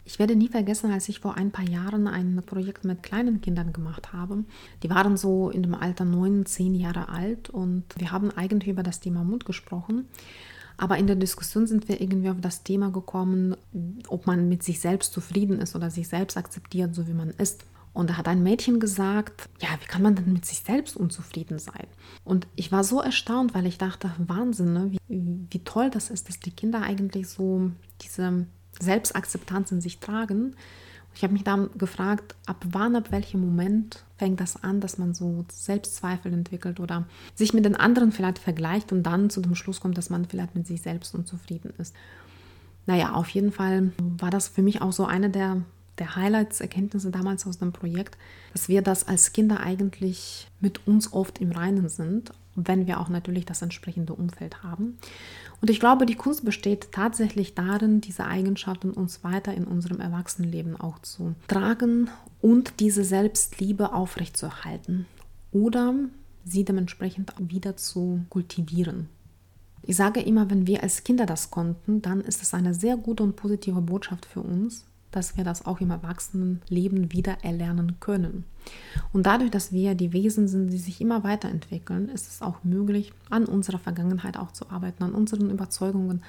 Ich 0.05 0.19
werde 0.19 0.35
nie 0.35 0.49
vergessen, 0.49 0.91
als 0.91 1.09
ich 1.09 1.19
vor 1.19 1.35
ein 1.35 1.49
paar 1.49 1.67
Jahren 1.67 2.07
ein 2.07 2.43
Projekt 2.45 2.85
mit 2.85 3.01
kleinen 3.01 3.41
Kindern 3.41 3.73
gemacht 3.73 4.13
habe. 4.13 4.43
Die 4.83 4.91
waren 4.91 5.17
so 5.17 5.49
in 5.49 5.63
dem 5.63 5.73
Alter 5.73 6.05
neun, 6.05 6.45
zehn 6.45 6.75
Jahre 6.75 7.09
alt 7.09 7.49
und 7.49 7.85
wir 7.97 8.11
haben 8.11 8.29
eigentlich 8.29 8.69
über 8.69 8.83
das 8.83 8.99
Thema 8.99 9.23
Mut 9.23 9.43
gesprochen. 9.43 10.05
Aber 10.81 10.97
in 10.97 11.05
der 11.05 11.15
Diskussion 11.15 11.67
sind 11.67 11.87
wir 11.87 12.01
irgendwie 12.01 12.31
auf 12.31 12.41
das 12.41 12.63
Thema 12.63 12.89
gekommen, 12.89 13.55
ob 14.07 14.25
man 14.25 14.49
mit 14.49 14.63
sich 14.63 14.79
selbst 14.79 15.13
zufrieden 15.13 15.59
ist 15.59 15.75
oder 15.75 15.91
sich 15.91 16.07
selbst 16.07 16.37
akzeptiert, 16.37 16.95
so 16.95 17.07
wie 17.07 17.13
man 17.13 17.29
ist. 17.29 17.65
Und 17.93 18.09
da 18.09 18.17
hat 18.17 18.27
ein 18.27 18.41
Mädchen 18.41 18.79
gesagt, 18.79 19.47
ja, 19.61 19.69
wie 19.79 19.85
kann 19.85 20.01
man 20.01 20.15
denn 20.15 20.33
mit 20.33 20.43
sich 20.43 20.61
selbst 20.61 20.97
unzufrieden 20.97 21.59
sein? 21.59 21.85
Und 22.23 22.47
ich 22.55 22.71
war 22.71 22.83
so 22.83 22.99
erstaunt, 22.99 23.53
weil 23.53 23.67
ich 23.67 23.77
dachte, 23.77 24.09
Wahnsinn, 24.17 24.73
ne? 24.73 24.91
wie, 24.91 25.45
wie 25.51 25.63
toll 25.63 25.91
das 25.91 26.09
ist, 26.09 26.27
dass 26.29 26.39
die 26.39 26.49
Kinder 26.49 26.81
eigentlich 26.81 27.29
so 27.29 27.69
diese 28.01 28.47
Selbstakzeptanz 28.79 29.71
in 29.71 29.81
sich 29.81 29.99
tragen 29.99 30.55
ich 31.13 31.23
habe 31.23 31.33
mich 31.33 31.43
dann 31.43 31.69
gefragt, 31.77 32.35
ab 32.45 32.65
wann, 32.71 32.95
ab 32.95 33.11
welchem 33.11 33.41
Moment 33.41 34.03
fängt 34.17 34.39
das 34.39 34.63
an, 34.63 34.79
dass 34.79 34.97
man 34.97 35.13
so 35.13 35.45
Selbstzweifel 35.51 36.31
entwickelt 36.31 36.79
oder 36.79 37.05
sich 37.35 37.53
mit 37.53 37.65
den 37.65 37.75
anderen 37.75 38.11
vielleicht 38.11 38.39
vergleicht 38.39 38.91
und 38.91 39.03
dann 39.03 39.29
zu 39.29 39.41
dem 39.41 39.55
Schluss 39.55 39.81
kommt, 39.81 39.97
dass 39.97 40.09
man 40.09 40.25
vielleicht 40.25 40.55
mit 40.55 40.67
sich 40.67 40.81
selbst 40.81 41.13
unzufrieden 41.13 41.73
ist. 41.77 41.93
Naja, 42.85 43.13
auf 43.13 43.29
jeden 43.29 43.51
Fall 43.51 43.91
war 43.99 44.29
das 44.29 44.47
für 44.47 44.61
mich 44.61 44.81
auch 44.81 44.93
so 44.93 45.05
eine 45.05 45.29
der, 45.29 45.61
der 45.97 46.15
Highlights, 46.15 46.61
Erkenntnisse 46.61 47.11
damals 47.11 47.45
aus 47.45 47.59
dem 47.59 47.73
Projekt, 47.73 48.17
dass 48.53 48.69
wir 48.69 48.81
das 48.81 49.07
als 49.07 49.33
Kinder 49.33 49.59
eigentlich 49.59 50.47
mit 50.59 50.87
uns 50.87 51.13
oft 51.13 51.39
im 51.39 51.51
Reinen 51.51 51.89
sind, 51.89 52.31
wenn 52.55 52.87
wir 52.87 52.99
auch 52.99 53.09
natürlich 53.09 53.45
das 53.45 53.61
entsprechende 53.61 54.13
Umfeld 54.13 54.63
haben. 54.63 54.97
Und 55.61 55.69
ich 55.69 55.79
glaube, 55.79 56.07
die 56.07 56.15
Kunst 56.15 56.43
besteht 56.43 56.91
tatsächlich 56.91 57.53
darin, 57.53 58.01
diese 58.01 58.25
Eigenschaften 58.25 58.91
uns 58.91 59.23
weiter 59.23 59.53
in 59.53 59.65
unserem 59.65 59.99
Erwachsenenleben 59.99 60.75
auch 60.75 60.99
zu 60.99 61.35
tragen 61.47 62.09
und 62.41 62.79
diese 62.79 63.03
Selbstliebe 63.03 63.93
aufrechtzuerhalten 63.93 65.05
oder 65.51 65.93
sie 66.43 66.65
dementsprechend 66.65 67.33
wieder 67.37 67.77
zu 67.77 68.25
kultivieren. 68.29 69.07
Ich 69.83 69.95
sage 69.95 70.21
immer, 70.21 70.49
wenn 70.49 70.65
wir 70.65 70.81
als 70.81 71.03
Kinder 71.03 71.27
das 71.27 71.51
konnten, 71.51 72.01
dann 72.01 72.21
ist 72.21 72.41
es 72.41 72.53
eine 72.53 72.73
sehr 72.73 72.97
gute 72.97 73.23
und 73.23 73.35
positive 73.35 73.81
Botschaft 73.81 74.25
für 74.25 74.41
uns, 74.41 74.85
dass 75.11 75.37
wir 75.37 75.43
das 75.43 75.65
auch 75.65 75.81
im 75.81 75.91
Erwachsenenleben 75.91 77.11
wieder 77.11 77.37
erlernen 77.43 77.99
können. 77.99 78.45
Und 79.13 79.25
dadurch, 79.25 79.51
dass 79.51 79.71
wir 79.71 79.95
die 79.95 80.13
Wesen 80.13 80.47
sind, 80.47 80.69
die 80.69 80.77
sich 80.77 81.01
immer 81.01 81.23
weiterentwickeln, 81.23 82.09
ist 82.09 82.27
es 82.27 82.41
auch 82.41 82.63
möglich, 82.63 83.13
an 83.29 83.45
unserer 83.45 83.79
Vergangenheit 83.79 84.37
auch 84.37 84.51
zu 84.51 84.69
arbeiten, 84.69 85.03
an 85.03 85.13
unseren 85.13 85.49
Überzeugungen, 85.49 86.23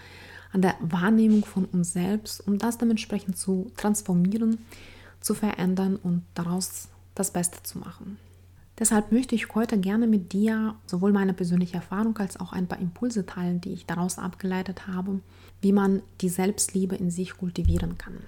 an 0.53 0.62
der 0.62 0.75
Wahrnehmung 0.81 1.45
von 1.45 1.65
uns 1.67 1.93
selbst, 1.93 2.47
um 2.47 2.59
das 2.59 2.79
dementsprechend 2.79 3.39
zu 3.39 3.71
transformieren, 3.77 4.59
zu 5.21 5.35
verändern 5.35 5.97
und 5.97 6.23
daraus 6.35 6.89
das 7.15 7.31
Beste 7.31 7.62
zu 7.62 7.79
machen. 7.79 8.19
Deshalb 8.79 9.12
möchte 9.12 9.35
ich 9.35 9.55
heute 9.55 9.79
gerne 9.79 10.07
mit 10.07 10.33
dir 10.33 10.75
sowohl 10.87 11.12
meine 11.12 11.35
persönliche 11.35 11.77
Erfahrung 11.77 12.17
als 12.19 12.41
auch 12.41 12.53
ein 12.53 12.67
paar 12.67 12.81
Impulse 12.81 13.27
teilen, 13.27 13.61
die 13.61 13.73
ich 13.73 13.87
daraus 13.87 14.19
abgeleitet 14.19 14.87
habe, 14.87 15.21
wie 15.61 15.73
man 15.73 16.03
die 16.21 16.31
Selbstliebe 16.31 16.97
in 16.97 17.11
sich 17.11 17.37
kultivieren 17.37 17.99
kann. 17.99 18.19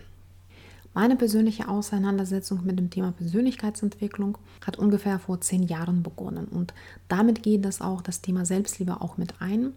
Meine 0.94 1.16
persönliche 1.16 1.68
Auseinandersetzung 1.68 2.64
mit 2.64 2.78
dem 2.78 2.88
Thema 2.88 3.10
Persönlichkeitsentwicklung 3.10 4.38
hat 4.64 4.78
ungefähr 4.78 5.18
vor 5.18 5.40
zehn 5.40 5.64
Jahren 5.64 6.04
begonnen 6.04 6.46
und 6.46 6.72
damit 7.08 7.42
geht 7.42 7.66
es 7.66 7.80
auch 7.80 8.00
das 8.00 8.22
Thema 8.22 8.46
Selbstliebe 8.46 9.00
auch 9.00 9.18
mit 9.18 9.40
ein. 9.40 9.72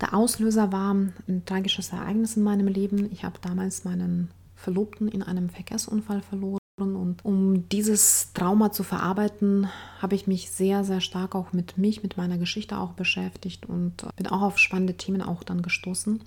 Der 0.00 0.14
Auslöser 0.14 0.72
war 0.72 0.94
ein 0.94 1.42
tragisches 1.44 1.92
Ereignis 1.92 2.36
in 2.36 2.42
meinem 2.42 2.66
Leben. 2.66 3.12
Ich 3.12 3.24
habe 3.24 3.38
damals 3.40 3.84
meinen 3.84 4.30
Verlobten 4.56 5.08
in 5.08 5.22
einem 5.22 5.50
Verkehrsunfall 5.50 6.22
verloren. 6.22 6.58
Und 6.76 7.24
um 7.24 7.68
dieses 7.68 8.32
Trauma 8.32 8.72
zu 8.72 8.82
verarbeiten, 8.82 9.68
habe 10.00 10.16
ich 10.16 10.26
mich 10.26 10.50
sehr, 10.50 10.82
sehr 10.82 11.00
stark 11.00 11.36
auch 11.36 11.52
mit 11.52 11.78
mich, 11.78 12.02
mit 12.02 12.16
meiner 12.16 12.38
Geschichte 12.38 12.78
auch 12.78 12.94
beschäftigt 12.94 13.66
und 13.66 14.04
bin 14.16 14.26
auch 14.26 14.42
auf 14.42 14.58
spannende 14.58 14.94
Themen 14.94 15.22
auch 15.22 15.44
dann 15.44 15.62
gestoßen. 15.62 16.20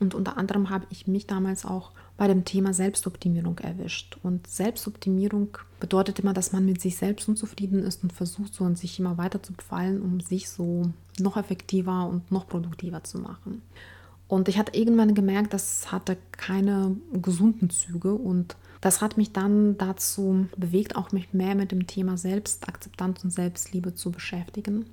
Und 0.00 0.14
unter 0.14 0.38
anderem 0.38 0.70
habe 0.70 0.86
ich 0.88 1.06
mich 1.06 1.26
damals 1.26 1.66
auch 1.66 1.92
bei 2.16 2.28
dem 2.28 2.44
Thema 2.44 2.74
Selbstoptimierung 2.74 3.58
erwischt. 3.58 4.18
Und 4.22 4.46
Selbstoptimierung 4.46 5.56
bedeutet 5.80 6.18
immer, 6.20 6.32
dass 6.32 6.52
man 6.52 6.64
mit 6.64 6.80
sich 6.80 6.96
selbst 6.96 7.28
unzufrieden 7.28 7.82
ist 7.82 8.02
und 8.02 8.12
versucht, 8.12 8.54
so 8.54 8.64
an 8.64 8.76
sich 8.76 8.98
immer 8.98 9.18
weiter 9.18 9.42
zu 9.42 9.52
befallen, 9.52 10.02
um 10.02 10.20
sich 10.20 10.48
so 10.48 10.92
noch 11.18 11.36
effektiver 11.36 12.06
und 12.08 12.30
noch 12.30 12.46
produktiver 12.46 13.02
zu 13.02 13.18
machen. 13.18 13.62
Und 14.28 14.48
ich 14.48 14.58
hatte 14.58 14.78
irgendwann 14.78 15.14
gemerkt, 15.14 15.52
das 15.52 15.92
hatte 15.92 16.16
keine 16.32 16.96
gesunden 17.12 17.70
Züge 17.70 18.14
und 18.14 18.56
das 18.80 19.00
hat 19.00 19.16
mich 19.16 19.32
dann 19.32 19.76
dazu 19.78 20.46
bewegt, 20.56 20.96
auch 20.96 21.12
mich 21.12 21.32
mehr 21.32 21.54
mit 21.54 21.70
dem 21.70 21.86
Thema 21.86 22.16
Selbstakzeptanz 22.16 23.24
und 23.24 23.30
Selbstliebe 23.30 23.94
zu 23.94 24.10
beschäftigen. 24.10 24.86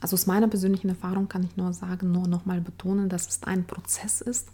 Also 0.00 0.14
aus 0.14 0.26
meiner 0.26 0.48
persönlichen 0.48 0.88
Erfahrung 0.88 1.28
kann 1.28 1.44
ich 1.44 1.56
nur 1.56 1.72
sagen, 1.72 2.10
nur 2.10 2.26
nochmal 2.26 2.60
betonen, 2.60 3.08
dass 3.08 3.28
es 3.28 3.42
ein 3.42 3.66
Prozess 3.66 4.20
ist, 4.20 4.50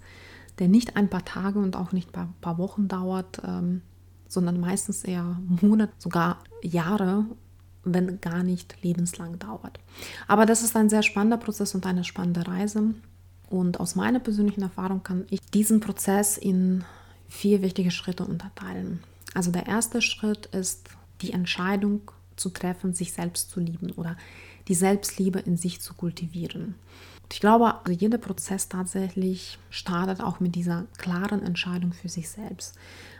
der 0.58 0.68
nicht 0.68 0.96
ein 0.96 1.08
paar 1.08 1.24
Tage 1.24 1.58
und 1.58 1.76
auch 1.76 1.92
nicht 1.92 2.16
ein 2.16 2.34
paar 2.40 2.58
Wochen 2.58 2.88
dauert, 2.88 3.42
ähm, 3.44 3.82
sondern 4.28 4.60
meistens 4.60 5.04
eher 5.04 5.38
Monate, 5.60 5.92
sogar 5.98 6.38
Jahre, 6.62 7.26
wenn 7.84 8.20
gar 8.20 8.42
nicht 8.42 8.76
lebenslang 8.82 9.38
dauert. 9.38 9.78
Aber 10.26 10.46
das 10.46 10.62
ist 10.62 10.74
ein 10.76 10.88
sehr 10.88 11.02
spannender 11.02 11.36
Prozess 11.36 11.74
und 11.74 11.86
eine 11.86 12.04
spannende 12.04 12.46
Reise. 12.46 12.94
Und 13.48 13.78
aus 13.78 13.94
meiner 13.94 14.18
persönlichen 14.18 14.62
Erfahrung 14.62 15.02
kann 15.02 15.24
ich 15.30 15.40
diesen 15.40 15.80
Prozess 15.80 16.36
in 16.36 16.84
vier 17.28 17.62
wichtige 17.62 17.92
Schritte 17.92 18.24
unterteilen. 18.24 19.00
Also 19.34 19.52
der 19.52 19.66
erste 19.66 20.02
Schritt 20.02 20.46
ist 20.46 20.88
die 21.20 21.32
Entscheidung 21.32 22.10
zu 22.34 22.50
treffen, 22.50 22.92
sich 22.92 23.12
selbst 23.12 23.50
zu 23.50 23.60
lieben 23.60 23.92
oder 23.92 24.16
die 24.68 24.74
Selbstliebe 24.74 25.38
in 25.38 25.56
sich 25.56 25.80
zu 25.80 25.94
kultivieren. 25.94 26.74
Ich 27.32 27.40
glaube, 27.40 27.74
also 27.84 27.92
jeder 27.92 28.18
Prozess 28.18 28.68
tatsächlich 28.68 29.58
startet 29.70 30.20
auch 30.20 30.40
mit 30.40 30.54
dieser 30.54 30.84
klaren 30.96 31.42
Entscheidung 31.42 31.92
für 31.92 32.08
sich 32.08 32.28
selbst. 32.28 32.76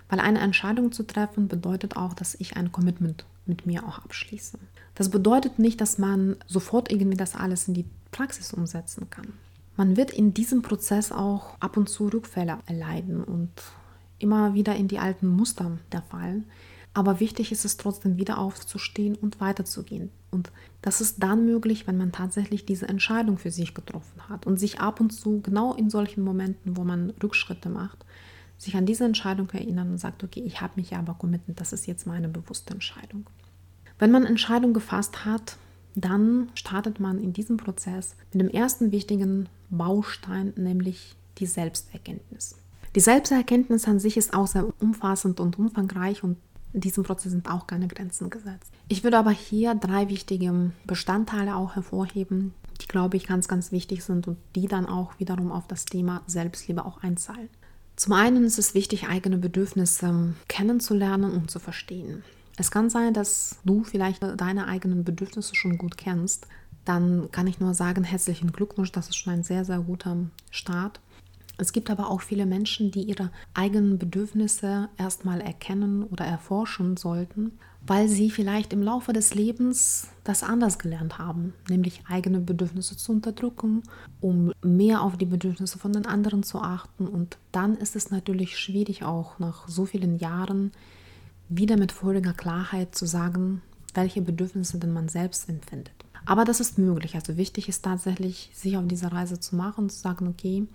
Weil 0.08 0.20
eine 0.20 0.40
Entscheidung 0.40 0.92
zu 0.92 1.02
treffen 1.02 1.48
bedeutet 1.48 1.96
auch, 1.96 2.14
dass 2.14 2.36
ich 2.36 2.56
ein 2.56 2.70
Commitment 2.70 3.26
mit 3.46 3.66
mir 3.66 3.86
auch 3.86 3.98
abschließe. 3.98 4.58
Das 4.94 5.10
bedeutet 5.10 5.58
nicht, 5.58 5.80
dass 5.80 5.98
man 5.98 6.36
sofort 6.46 6.90
irgendwie 6.90 7.16
das 7.16 7.34
alles 7.34 7.68
in 7.68 7.74
die 7.74 7.86
Praxis 8.12 8.52
umsetzen 8.52 9.10
kann. 9.10 9.32
Man 9.76 9.96
wird 9.96 10.10
in 10.10 10.32
diesem 10.32 10.62
Prozess 10.62 11.12
auch 11.12 11.60
ab 11.60 11.76
und 11.76 11.88
zu 11.88 12.08
Rückfälle 12.08 12.58
erleiden 12.66 13.22
und 13.22 13.50
immer 14.18 14.54
wieder 14.54 14.74
in 14.74 14.88
die 14.88 14.98
alten 14.98 15.26
Muster 15.26 15.78
der 15.92 16.02
fallen. 16.02 16.46
Aber 16.94 17.20
wichtig 17.20 17.52
ist 17.52 17.66
es 17.66 17.76
trotzdem 17.76 18.16
wieder 18.16 18.38
aufzustehen 18.38 19.16
und 19.16 19.38
weiterzugehen. 19.38 20.10
Und 20.30 20.50
das 20.86 21.00
ist 21.00 21.20
dann 21.20 21.44
möglich, 21.44 21.88
wenn 21.88 21.96
man 21.96 22.12
tatsächlich 22.12 22.64
diese 22.64 22.88
Entscheidung 22.88 23.38
für 23.38 23.50
sich 23.50 23.74
getroffen 23.74 24.28
hat 24.28 24.46
und 24.46 24.56
sich 24.60 24.78
ab 24.78 25.00
und 25.00 25.10
zu 25.10 25.40
genau 25.40 25.74
in 25.74 25.90
solchen 25.90 26.22
Momenten, 26.22 26.76
wo 26.76 26.84
man 26.84 27.10
Rückschritte 27.20 27.68
macht, 27.68 28.06
sich 28.56 28.76
an 28.76 28.86
diese 28.86 29.04
Entscheidung 29.04 29.50
erinnern 29.50 29.90
und 29.90 29.98
sagt, 29.98 30.22
okay, 30.22 30.44
ich 30.46 30.60
habe 30.60 30.74
mich 30.76 30.90
ja 30.90 31.00
aber 31.00 31.14
committed, 31.14 31.58
das 31.58 31.72
ist 31.72 31.88
jetzt 31.88 32.06
meine 32.06 32.28
bewusste 32.28 32.72
Entscheidung. 32.72 33.26
Wenn 33.98 34.12
man 34.12 34.24
Entscheidung 34.24 34.74
gefasst 34.74 35.24
hat, 35.24 35.56
dann 35.96 36.50
startet 36.54 37.00
man 37.00 37.18
in 37.18 37.32
diesem 37.32 37.56
Prozess 37.56 38.14
mit 38.32 38.42
dem 38.42 38.48
ersten 38.48 38.92
wichtigen 38.92 39.48
Baustein, 39.70 40.52
nämlich 40.54 41.16
die 41.38 41.46
Selbsterkenntnis. 41.46 42.58
Die 42.94 43.00
Selbsterkenntnis 43.00 43.88
an 43.88 43.98
sich 43.98 44.16
ist 44.16 44.34
auch 44.34 44.46
sehr 44.46 44.72
umfassend 44.80 45.40
und 45.40 45.58
umfangreich 45.58 46.22
und 46.22 46.36
diesem 46.80 47.04
Prozess 47.04 47.32
sind 47.32 47.50
auch 47.50 47.66
keine 47.66 47.88
Grenzen 47.88 48.30
gesetzt. 48.30 48.72
Ich 48.88 49.04
würde 49.04 49.18
aber 49.18 49.30
hier 49.30 49.74
drei 49.74 50.08
wichtige 50.08 50.72
Bestandteile 50.84 51.56
auch 51.56 51.74
hervorheben, 51.74 52.54
die, 52.80 52.86
glaube 52.86 53.16
ich, 53.16 53.26
ganz, 53.26 53.48
ganz 53.48 53.72
wichtig 53.72 54.04
sind 54.04 54.28
und 54.28 54.38
die 54.54 54.66
dann 54.66 54.86
auch 54.86 55.18
wiederum 55.18 55.52
auf 55.52 55.66
das 55.66 55.86
Thema 55.86 56.22
Selbstliebe 56.26 56.84
auch 56.84 57.02
einzahlen. 57.02 57.48
Zum 57.96 58.12
einen 58.12 58.44
ist 58.44 58.58
es 58.58 58.74
wichtig, 58.74 59.08
eigene 59.08 59.38
Bedürfnisse 59.38 60.34
kennenzulernen 60.48 61.32
und 61.32 61.50
zu 61.50 61.58
verstehen. 61.58 62.22
Es 62.58 62.70
kann 62.70 62.90
sein, 62.90 63.14
dass 63.14 63.58
du 63.64 63.84
vielleicht 63.84 64.22
deine 64.22 64.66
eigenen 64.66 65.04
Bedürfnisse 65.04 65.54
schon 65.54 65.78
gut 65.78 65.96
kennst. 65.96 66.46
Dann 66.84 67.30
kann 67.32 67.46
ich 67.46 67.58
nur 67.58 67.74
sagen, 67.74 68.04
herzlichen 68.04 68.52
Glückwunsch, 68.52 68.92
das 68.92 69.08
ist 69.08 69.16
schon 69.16 69.32
ein 69.32 69.42
sehr, 69.42 69.64
sehr 69.64 69.80
guter 69.80 70.16
Start. 70.50 71.00
Es 71.58 71.72
gibt 71.72 71.90
aber 71.90 72.10
auch 72.10 72.20
viele 72.20 72.44
Menschen, 72.46 72.90
die 72.90 73.02
ihre 73.02 73.30
eigenen 73.54 73.98
Bedürfnisse 73.98 74.88
erstmal 74.98 75.40
erkennen 75.40 76.02
oder 76.02 76.24
erforschen 76.24 76.96
sollten, 76.96 77.52
weil 77.86 78.08
sie 78.08 78.30
vielleicht 78.30 78.72
im 78.72 78.82
Laufe 78.82 79.12
des 79.12 79.34
Lebens 79.34 80.08
das 80.24 80.42
anders 80.42 80.78
gelernt 80.78 81.18
haben, 81.18 81.54
nämlich 81.68 82.02
eigene 82.08 82.40
Bedürfnisse 82.40 82.96
zu 82.96 83.12
unterdrücken, 83.12 83.82
um 84.20 84.52
mehr 84.62 85.02
auf 85.02 85.16
die 85.16 85.26
Bedürfnisse 85.26 85.78
von 85.78 85.92
den 85.92 86.04
anderen 86.04 86.42
zu 86.42 86.60
achten. 86.60 87.06
Und 87.06 87.38
dann 87.52 87.76
ist 87.76 87.96
es 87.96 88.10
natürlich 88.10 88.58
schwierig, 88.58 89.04
auch 89.04 89.38
nach 89.38 89.68
so 89.68 89.86
vielen 89.86 90.18
Jahren 90.18 90.72
wieder 91.48 91.76
mit 91.76 91.92
völliger 91.92 92.32
Klarheit 92.32 92.94
zu 92.94 93.06
sagen, 93.06 93.62
welche 93.94 94.20
Bedürfnisse 94.20 94.78
denn 94.78 94.92
man 94.92 95.08
selbst 95.08 95.48
empfindet. 95.48 95.94
Aber 96.26 96.44
das 96.44 96.58
ist 96.58 96.76
möglich. 96.76 97.14
Also 97.14 97.36
wichtig 97.36 97.68
ist 97.68 97.84
tatsächlich, 97.84 98.50
sich 98.52 98.76
auf 98.76 98.84
diese 98.86 99.12
Reise 99.12 99.38
zu 99.38 99.54
machen 99.54 99.84
und 99.84 99.92
zu 99.92 100.00
sagen, 100.00 100.26
okay, 100.26 100.66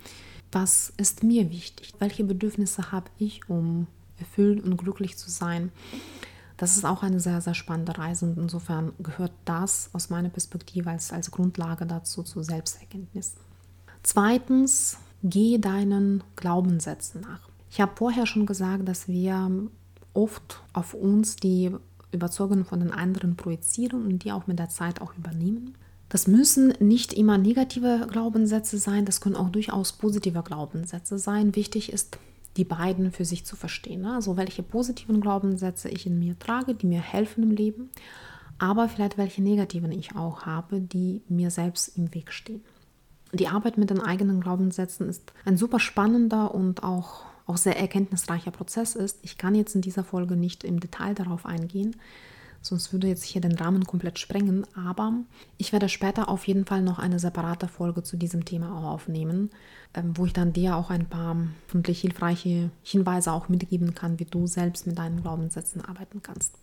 was 0.51 0.93
ist 0.98 1.24
mir 1.24 1.50
wichtig? 1.50 1.93
Welche 2.00 2.24
Bedürfnisse 2.24 2.91
habe 2.91 3.10
ich, 3.17 3.50
um 3.50 3.88
erfüllt 4.17 4.63
und 4.63 4.77
glücklich 4.77 5.17
zu 5.17 5.29
sein? 5.29 5.72
Das 6.58 6.77
ist 6.77 6.86
auch 6.86 7.01
eine 7.01 7.20
sehr, 7.20 7.41
sehr 7.41 7.55
spannende 7.55 7.98
Reise 7.98 8.25
und 8.25 8.38
insofern 8.38 8.93
gehört 9.00 9.31
das 9.46 9.89
aus 9.93 10.10
meiner 10.10 10.29
Perspektive 10.29 10.91
als, 10.91 11.12
als 11.12 11.31
Grundlage 11.31 11.88
dazu 11.88 12.22
zur 12.22 12.43
Selbsterkenntnis. 12.43 13.34
Zweitens, 14.03 14.98
gehe 15.24 15.60
deinen 15.60 16.24
Glaubenssätzen 16.36 17.22
nach. 17.22 17.50
Ich 17.70 17.81
habe 17.81 17.93
vorher 17.96 18.25
schon 18.25 18.46
gesagt, 18.46 18.88
dass 18.88 19.08
wir 19.08 19.50
oft 20.13 20.62
auf 20.74 20.93
uns 20.93 21.36
die 21.36 21.72
Überzeugungen 22.12 22.65
von 22.65 22.79
den 22.79 22.91
anderen 22.91 23.36
projizieren 23.36 24.05
und 24.05 24.24
die 24.24 24.31
auch 24.31 24.48
mit 24.48 24.60
der 24.60 24.70
Zeit 24.70 25.01
auch 25.01 25.15
übernehmen. 25.15 25.75
Das 26.12 26.27
müssen 26.27 26.74
nicht 26.82 27.13
immer 27.13 27.38
negative 27.38 28.06
Glaubenssätze 28.12 28.77
sein, 28.77 29.06
das 29.06 29.22
können 29.22 29.38
auch 29.38 29.48
durchaus 29.48 29.94
positive 29.94 30.44
Glaubenssätze 30.44 31.18
sein. 31.18 31.56
Wichtig 31.56 31.94
ist, 31.94 32.20
die 32.58 32.65
beiden 32.65 33.13
für 33.13 33.24
sich 33.24 33.46
zu 33.46 33.56
verstehen. 33.56 34.01
Ne? 34.01 34.15
Also 34.15 34.36
welche 34.36 34.62
positiven 34.62 35.22
Glaubenssätze 35.22 35.88
ich 35.88 36.06
in 36.06 36.20
mir 36.20 36.38
trage, 36.38 36.75
die 36.75 36.86
mir 36.86 37.00
helfen 37.00 37.44
im 37.44 37.51
Leben, 37.51 37.91
aber 38.60 38.89
vielleicht 38.89 39.18
welche 39.18 39.41
negativen 39.41 39.94
ich 39.94 40.13
auch 40.13 40.46
habe, 40.46 40.82
die 40.82 41.22
mir 41.30 41.50
selbst 41.50 41.98
im 41.98 42.13
Weg 42.13 42.34
stehen. 42.34 42.62
Die 43.32 43.48
Arbeit 43.48 43.77
mit 43.77 43.89
den 43.89 44.01
eigenen 44.01 44.41
Glaubenssätzen 44.41 45.08
ist 45.08 45.32
ein 45.46 45.56
super 45.56 45.80
spannender 45.80 46.53
und 46.53 46.84
auch, 46.84 47.24
auch 47.46 47.56
sehr 47.56 47.80
erkenntnisreicher 47.80 48.51
Prozess 48.51 48.96
ist. 48.96 49.20
Ich 49.22 49.38
kann 49.38 49.56
jetzt 49.56 49.75
in 49.75 49.82
dieser 49.82 50.03
Folge 50.03 50.36
nicht 50.36 50.65
im 50.65 50.82
Detail 50.82 51.15
darauf 51.15 51.46
eingehen, 51.46 51.96
sonst 52.62 52.94
würde 52.94 53.08
jetzt 53.08 53.24
hier 53.24 53.41
den 53.41 53.56
Rahmen 53.56 53.86
komplett 53.86 54.20
sprengen. 54.20 54.65
Aber 54.75 55.13
ich 55.58 55.74
werde 55.74 55.89
später 55.89 56.30
auf 56.30 56.48
jeden 56.48 56.65
Fall 56.65 56.82
noch 56.82 57.00
eine 57.00 57.20
separate 57.20 57.68
Folge 57.68 58.03
zu 58.03 58.18
diesem 58.18 58.46
Thema 58.46 58.77
auch 58.77 58.91
aufnehmen, 58.91 59.50
ähm, 59.94 60.18
wo 60.18 60.25
ich 60.25 60.34
dann 60.34 60.53
dir 60.53 60.75
auch 60.75 60.89
ein 60.89 61.08
paar 61.08 61.36
hoffentlich 61.68 62.01
hilfreiche 62.01 62.70
Hinweise 62.84 63.32
auch 63.32 63.50
mitgeben 63.50 63.96
kann, 63.96 64.20
wie 64.20 64.25
du 64.25 64.48
selbst 64.48 64.88
mit 64.88 64.98
deinen 64.98 65.22
Glaubenssätzen 65.22 65.84
arbeiten 65.84 66.22
kannst. 66.22 66.53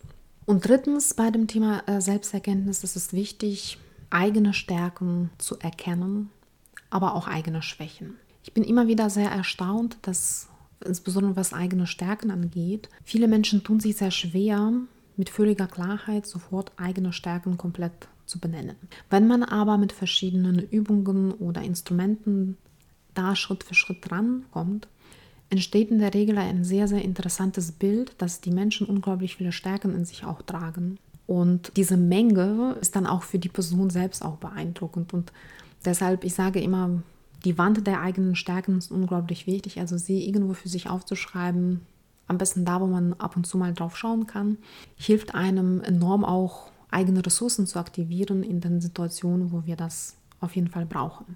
Und 0.45 0.67
drittens 0.67 1.13
bei 1.13 1.29
dem 1.29 1.47
Thema 1.47 1.87
äh, 1.87 2.01
Selbsterkenntnis 2.01 2.83
ist 2.83 2.95
es 2.95 3.13
wichtig, 3.13 3.77
eigene 4.09 4.53
Stärken 4.53 5.29
zu 5.37 5.59
erkennen, 5.59 6.31
aber 6.89 7.13
auch 7.13 7.27
eigene 7.27 7.61
Schwächen. 7.61 8.15
Ich 8.43 8.53
bin 8.53 8.63
immer 8.63 8.87
wieder 8.87 9.09
sehr 9.09 9.29
erstaunt, 9.29 9.97
dass 10.01 10.47
insbesondere 10.83 11.35
was 11.35 11.53
eigene 11.53 11.85
Stärken 11.85 12.31
angeht, 12.31 12.89
viele 13.03 13.27
Menschen 13.27 13.63
tun 13.63 13.79
sich 13.79 13.97
sehr 13.97 14.11
schwer, 14.11 14.71
mit 15.19 15.29
völliger 15.29 15.67
Klarheit 15.67 16.25
sofort 16.25 16.71
eigene 16.77 17.11
Stärken 17.11 17.57
komplett 17.57 18.07
zu 18.25 18.39
benennen. 18.39 18.77
Wenn 19.09 19.27
man 19.27 19.43
aber 19.43 19.77
mit 19.77 19.91
verschiedenen 19.91 20.59
Übungen 20.59 21.33
oder 21.33 21.61
Instrumenten 21.61 22.57
da 23.15 23.35
Schritt 23.35 23.65
für 23.65 23.73
Schritt 23.73 23.97
drankommt, 24.09 24.87
entsteht 25.49 25.91
in 25.91 25.99
der 25.99 26.13
Regel 26.13 26.37
ein 26.37 26.63
sehr, 26.63 26.87
sehr 26.87 27.03
interessantes 27.03 27.73
Bild, 27.73 28.13
dass 28.19 28.39
die 28.39 28.51
Menschen 28.51 28.87
unglaublich 28.87 29.35
viele 29.35 29.51
Stärken 29.51 29.93
in 29.93 30.05
sich 30.05 30.23
auch 30.23 30.41
tragen. 30.41 30.97
Und 31.27 31.73
diese 31.75 31.97
Menge 31.97 32.77
ist 32.79 32.95
dann 32.95 33.05
auch 33.05 33.23
für 33.23 33.39
die 33.39 33.49
Person 33.49 33.89
selbst 33.89 34.23
auch 34.23 34.37
beeindruckend. 34.37 35.13
Und 35.13 35.33
deshalb, 35.83 36.23
ich 36.23 36.33
sage 36.33 36.61
immer, 36.61 37.03
die 37.43 37.57
Wand 37.57 37.85
der 37.85 38.01
eigenen 38.01 38.37
Stärken 38.37 38.77
ist 38.77 38.89
unglaublich 38.89 39.47
wichtig. 39.47 39.79
Also 39.79 39.97
sie 39.97 40.25
irgendwo 40.25 40.53
für 40.53 40.69
sich 40.69 40.89
aufzuschreiben, 40.89 41.81
am 42.29 42.37
besten 42.37 42.63
da, 42.63 42.79
wo 42.79 42.85
man 42.87 43.13
ab 43.13 43.35
und 43.35 43.45
zu 43.45 43.57
mal 43.57 43.73
drauf 43.73 43.97
schauen 43.97 44.27
kann, 44.27 44.57
hilft 44.95 45.35
einem 45.35 45.81
enorm 45.81 46.23
auch 46.23 46.71
eigene 46.91 47.25
Ressourcen 47.25 47.67
zu 47.67 47.79
aktivieren 47.79 48.43
in 48.43 48.61
den 48.61 48.79
Situationen, 48.81 49.51
wo 49.51 49.65
wir 49.65 49.75
das 49.75 50.15
auf 50.39 50.55
jeden 50.55 50.69
Fall 50.69 50.85
brauchen. 50.85 51.35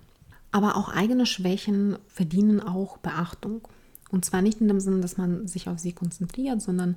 Aber 0.51 0.77
auch 0.77 0.89
eigene 0.89 1.25
Schwächen 1.25 1.97
verdienen 2.07 2.61
auch 2.61 2.97
Beachtung. 2.97 3.67
Und 4.11 4.23
zwar 4.23 4.43
nicht 4.43 4.61
in 4.61 4.67
dem 4.67 4.79
Sinne, 4.79 5.01
dass 5.01 5.17
man 5.17 5.47
sich 5.47 5.67
auf 5.67 5.79
sie 5.79 5.93
konzentriert, 5.93 6.61
sondern 6.61 6.95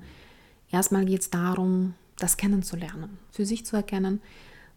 erstmal 0.71 1.07
geht 1.07 1.23
es 1.23 1.31
darum, 1.31 1.95
das 2.19 2.37
kennenzulernen, 2.37 3.17
für 3.31 3.47
sich 3.47 3.65
zu 3.65 3.77
erkennen, 3.77 4.21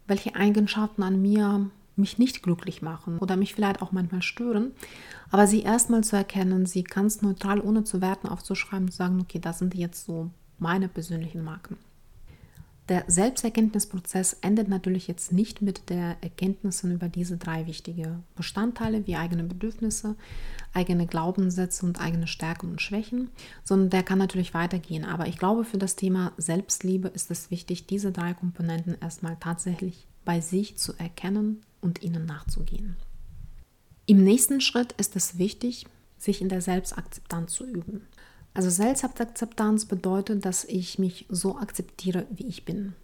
welche 0.06 0.34
Eigenschaften 0.34 1.02
an 1.02 1.20
mir 1.20 1.70
mich 1.96 2.18
nicht 2.18 2.42
glücklich 2.42 2.82
machen 2.82 3.18
oder 3.18 3.36
mich 3.36 3.54
vielleicht 3.54 3.82
auch 3.82 3.92
manchmal 3.92 4.22
stören. 4.22 4.72
Aber 5.30 5.46
sie 5.46 5.62
erstmal 5.62 6.04
zu 6.04 6.16
erkennen, 6.16 6.66
sie 6.66 6.84
ganz 6.84 7.22
neutral, 7.22 7.60
ohne 7.60 7.84
zu 7.84 8.00
werten, 8.00 8.28
aufzuschreiben 8.28 8.90
zu 8.90 8.96
sagen, 8.96 9.20
okay, 9.20 9.38
das 9.38 9.58
sind 9.58 9.74
jetzt 9.74 10.04
so 10.04 10.30
meine 10.58 10.88
persönlichen 10.88 11.42
Marken. 11.44 11.76
Der 12.90 13.04
Selbsterkenntnisprozess 13.06 14.38
endet 14.40 14.66
natürlich 14.66 15.06
jetzt 15.06 15.32
nicht 15.32 15.62
mit 15.62 15.90
der 15.90 16.16
Erkenntnissen 16.22 16.90
über 16.90 17.08
diese 17.08 17.36
drei 17.36 17.68
wichtige 17.68 18.18
Bestandteile 18.34 19.06
wie 19.06 19.14
eigene 19.14 19.44
Bedürfnisse, 19.44 20.16
eigene 20.74 21.06
Glaubenssätze 21.06 21.86
und 21.86 22.00
eigene 22.00 22.26
Stärken 22.26 22.68
und 22.68 22.82
Schwächen, 22.82 23.30
sondern 23.62 23.90
der 23.90 24.02
kann 24.02 24.18
natürlich 24.18 24.54
weitergehen. 24.54 25.04
Aber 25.04 25.28
ich 25.28 25.38
glaube, 25.38 25.64
für 25.64 25.78
das 25.78 25.94
Thema 25.94 26.32
Selbstliebe 26.36 27.06
ist 27.06 27.30
es 27.30 27.52
wichtig, 27.52 27.86
diese 27.86 28.10
drei 28.10 28.34
Komponenten 28.34 28.96
erstmal 29.00 29.36
tatsächlich 29.38 30.08
bei 30.24 30.40
sich 30.40 30.76
zu 30.76 30.92
erkennen 30.98 31.62
und 31.80 32.02
ihnen 32.02 32.26
nachzugehen. 32.26 32.96
Im 34.06 34.24
nächsten 34.24 34.60
Schritt 34.60 34.92
ist 34.92 35.16
es 35.16 35.38
wichtig, 35.38 35.86
sich 36.18 36.40
in 36.40 36.48
der 36.48 36.60
Selbstakzeptanz 36.60 37.52
zu 37.52 37.64
üben. 37.64 38.06
Also 38.54 38.68
Selbstakzeptanz 38.68 39.84
bedeutet, 39.84 40.44
dass 40.44 40.64
ich 40.64 40.98
mich 40.98 41.26
so 41.28 41.56
akzeptiere, 41.56 42.26
wie 42.30 42.46
ich 42.46 42.64
bin. 42.64 42.94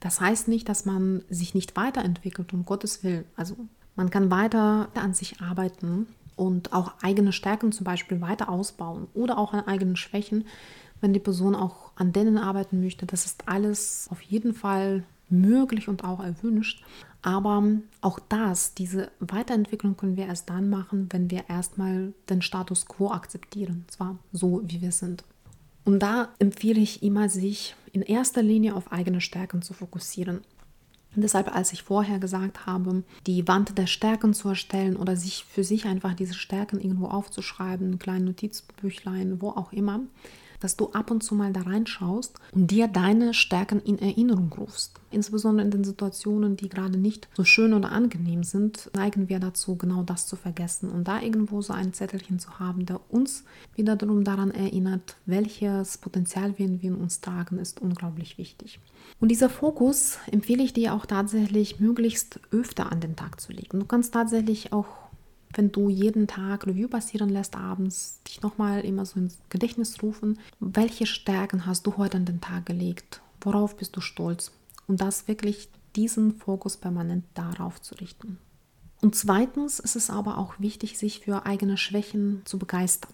Das 0.00 0.20
heißt 0.20 0.48
nicht, 0.48 0.68
dass 0.68 0.84
man 0.84 1.24
sich 1.30 1.54
nicht 1.54 1.76
weiterentwickelt, 1.76 2.52
um 2.52 2.64
Gottes 2.64 3.02
Willen. 3.02 3.24
Also 3.36 3.56
man 3.94 4.10
kann 4.10 4.30
weiter 4.30 4.90
an 4.94 5.14
sich 5.14 5.40
arbeiten 5.40 6.06
und 6.36 6.72
auch 6.74 6.92
eigene 7.02 7.32
Stärken 7.32 7.72
zum 7.72 7.84
Beispiel 7.84 8.20
weiter 8.20 8.50
ausbauen 8.50 9.08
oder 9.14 9.38
auch 9.38 9.54
an 9.54 9.66
eigenen 9.66 9.96
Schwächen, 9.96 10.46
wenn 11.00 11.14
die 11.14 11.20
Person 11.20 11.54
auch 11.54 11.92
an 11.96 12.12
denen 12.12 12.36
arbeiten 12.36 12.80
möchte. 12.80 13.06
Das 13.06 13.24
ist 13.24 13.48
alles 13.48 14.08
auf 14.10 14.20
jeden 14.20 14.52
Fall 14.52 15.04
möglich 15.28 15.88
und 15.88 16.04
auch 16.04 16.20
erwünscht. 16.20 16.84
Aber 17.26 17.60
auch 18.02 18.20
das, 18.28 18.74
diese 18.74 19.10
Weiterentwicklung 19.18 19.96
können 19.96 20.16
wir 20.16 20.26
erst 20.26 20.48
dann 20.48 20.70
machen, 20.70 21.08
wenn 21.10 21.28
wir 21.28 21.48
erstmal 21.48 22.12
den 22.30 22.40
Status 22.40 22.86
quo 22.86 23.10
akzeptieren, 23.10 23.84
zwar 23.88 24.16
so, 24.30 24.62
wie 24.64 24.80
wir 24.80 24.92
sind. 24.92 25.24
Und 25.84 25.98
da 25.98 26.28
empfehle 26.38 26.78
ich 26.80 27.02
immer, 27.02 27.28
sich 27.28 27.74
in 27.90 28.02
erster 28.02 28.42
Linie 28.42 28.76
auf 28.76 28.92
eigene 28.92 29.20
Stärken 29.20 29.60
zu 29.60 29.74
fokussieren. 29.74 30.42
Und 31.16 31.22
deshalb, 31.22 31.52
als 31.52 31.72
ich 31.72 31.82
vorher 31.82 32.20
gesagt 32.20 32.64
habe, 32.64 33.02
die 33.26 33.48
Wand 33.48 33.76
der 33.76 33.88
Stärken 33.88 34.32
zu 34.32 34.50
erstellen 34.50 34.96
oder 34.96 35.16
sich 35.16 35.44
für 35.46 35.64
sich 35.64 35.86
einfach 35.86 36.14
diese 36.14 36.34
Stärken 36.34 36.80
irgendwo 36.80 37.06
aufzuschreiben, 37.06 37.98
ein 38.06 38.24
Notizbüchlein, 38.24 39.42
wo 39.42 39.48
auch 39.48 39.72
immer, 39.72 39.98
dass 40.66 40.76
du 40.76 40.90
ab 40.90 41.12
und 41.12 41.22
zu 41.22 41.36
mal 41.36 41.52
da 41.52 41.60
reinschaust 41.60 42.40
und 42.50 42.72
dir 42.72 42.88
deine 42.88 43.34
Stärken 43.34 43.80
in 43.82 44.00
Erinnerung 44.00 44.52
rufst. 44.52 44.98
Insbesondere 45.12 45.64
in 45.64 45.70
den 45.70 45.84
Situationen, 45.84 46.56
die 46.56 46.68
gerade 46.68 46.98
nicht 46.98 47.28
so 47.34 47.44
schön 47.44 47.72
oder 47.72 47.92
angenehm 47.92 48.42
sind, 48.42 48.90
neigen 48.92 49.28
wir 49.28 49.38
dazu, 49.38 49.76
genau 49.76 50.02
das 50.02 50.26
zu 50.26 50.34
vergessen. 50.34 50.90
Und 50.90 51.06
da 51.06 51.22
irgendwo 51.22 51.62
so 51.62 51.72
ein 51.72 51.92
Zettelchen 51.92 52.40
zu 52.40 52.58
haben, 52.58 52.84
der 52.84 52.98
uns 53.10 53.44
wiederum 53.76 54.24
daran 54.24 54.50
erinnert, 54.50 55.14
welches 55.24 55.98
Potenzial 55.98 56.58
wir 56.58 56.66
in 56.66 56.96
uns 56.96 57.20
tragen, 57.20 57.60
ist 57.60 57.80
unglaublich 57.80 58.36
wichtig. 58.36 58.80
Und 59.20 59.28
dieser 59.28 59.48
Fokus 59.48 60.18
empfehle 60.32 60.64
ich 60.64 60.72
dir 60.72 60.94
auch 60.94 61.06
tatsächlich 61.06 61.78
möglichst 61.78 62.40
öfter 62.50 62.90
an 62.90 62.98
den 62.98 63.14
Tag 63.14 63.40
zu 63.40 63.52
legen. 63.52 63.78
Du 63.78 63.86
kannst 63.86 64.12
tatsächlich 64.12 64.72
auch 64.72 64.86
wenn 65.54 65.72
du 65.72 65.88
jeden 65.88 66.26
Tag 66.26 66.66
Review 66.66 66.88
passieren 66.88 67.28
lässt 67.28 67.56
abends, 67.56 68.20
dich 68.26 68.42
nochmal 68.42 68.84
immer 68.84 69.06
so 69.06 69.18
ins 69.18 69.38
Gedächtnis 69.48 70.02
rufen, 70.02 70.38
welche 70.60 71.06
Stärken 71.06 71.66
hast 71.66 71.86
du 71.86 71.96
heute 71.96 72.18
an 72.18 72.24
den 72.24 72.40
Tag 72.40 72.66
gelegt, 72.66 73.20
worauf 73.40 73.76
bist 73.76 73.96
du 73.96 74.00
stolz 74.00 74.52
und 74.86 75.00
das 75.00 75.28
wirklich 75.28 75.68
diesen 75.94 76.36
Fokus 76.36 76.76
permanent 76.76 77.24
darauf 77.34 77.80
zu 77.80 77.94
richten. 77.94 78.38
Und 79.00 79.14
zweitens 79.14 79.78
ist 79.78 79.96
es 79.96 80.10
aber 80.10 80.38
auch 80.38 80.58
wichtig, 80.58 80.98
sich 80.98 81.20
für 81.20 81.46
eigene 81.46 81.76
Schwächen 81.76 82.42
zu 82.44 82.58
begeistern. 82.58 83.12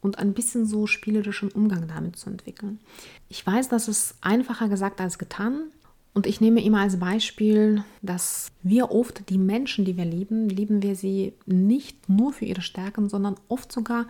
und 0.00 0.18
ein 0.18 0.34
bisschen 0.34 0.66
so 0.66 0.88
spielerischen 0.88 1.50
Umgang 1.52 1.86
damit 1.86 2.16
zu 2.16 2.28
entwickeln. 2.28 2.80
Ich 3.28 3.46
weiß, 3.46 3.68
das 3.68 3.86
ist 3.86 4.16
einfacher 4.20 4.68
gesagt 4.68 5.00
als 5.00 5.16
getan. 5.16 5.70
Und 6.14 6.26
ich 6.26 6.40
nehme 6.40 6.62
immer 6.62 6.80
als 6.80 6.98
Beispiel, 6.98 7.84
dass 8.02 8.52
wir 8.62 8.90
oft 8.90 9.30
die 9.30 9.38
Menschen, 9.38 9.84
die 9.84 9.96
wir 9.96 10.04
lieben, 10.04 10.48
lieben 10.48 10.82
wir 10.82 10.94
sie 10.94 11.32
nicht 11.46 12.08
nur 12.08 12.32
für 12.32 12.44
ihre 12.44 12.60
Stärken, 12.60 13.08
sondern 13.08 13.36
oft 13.48 13.72
sogar 13.72 14.06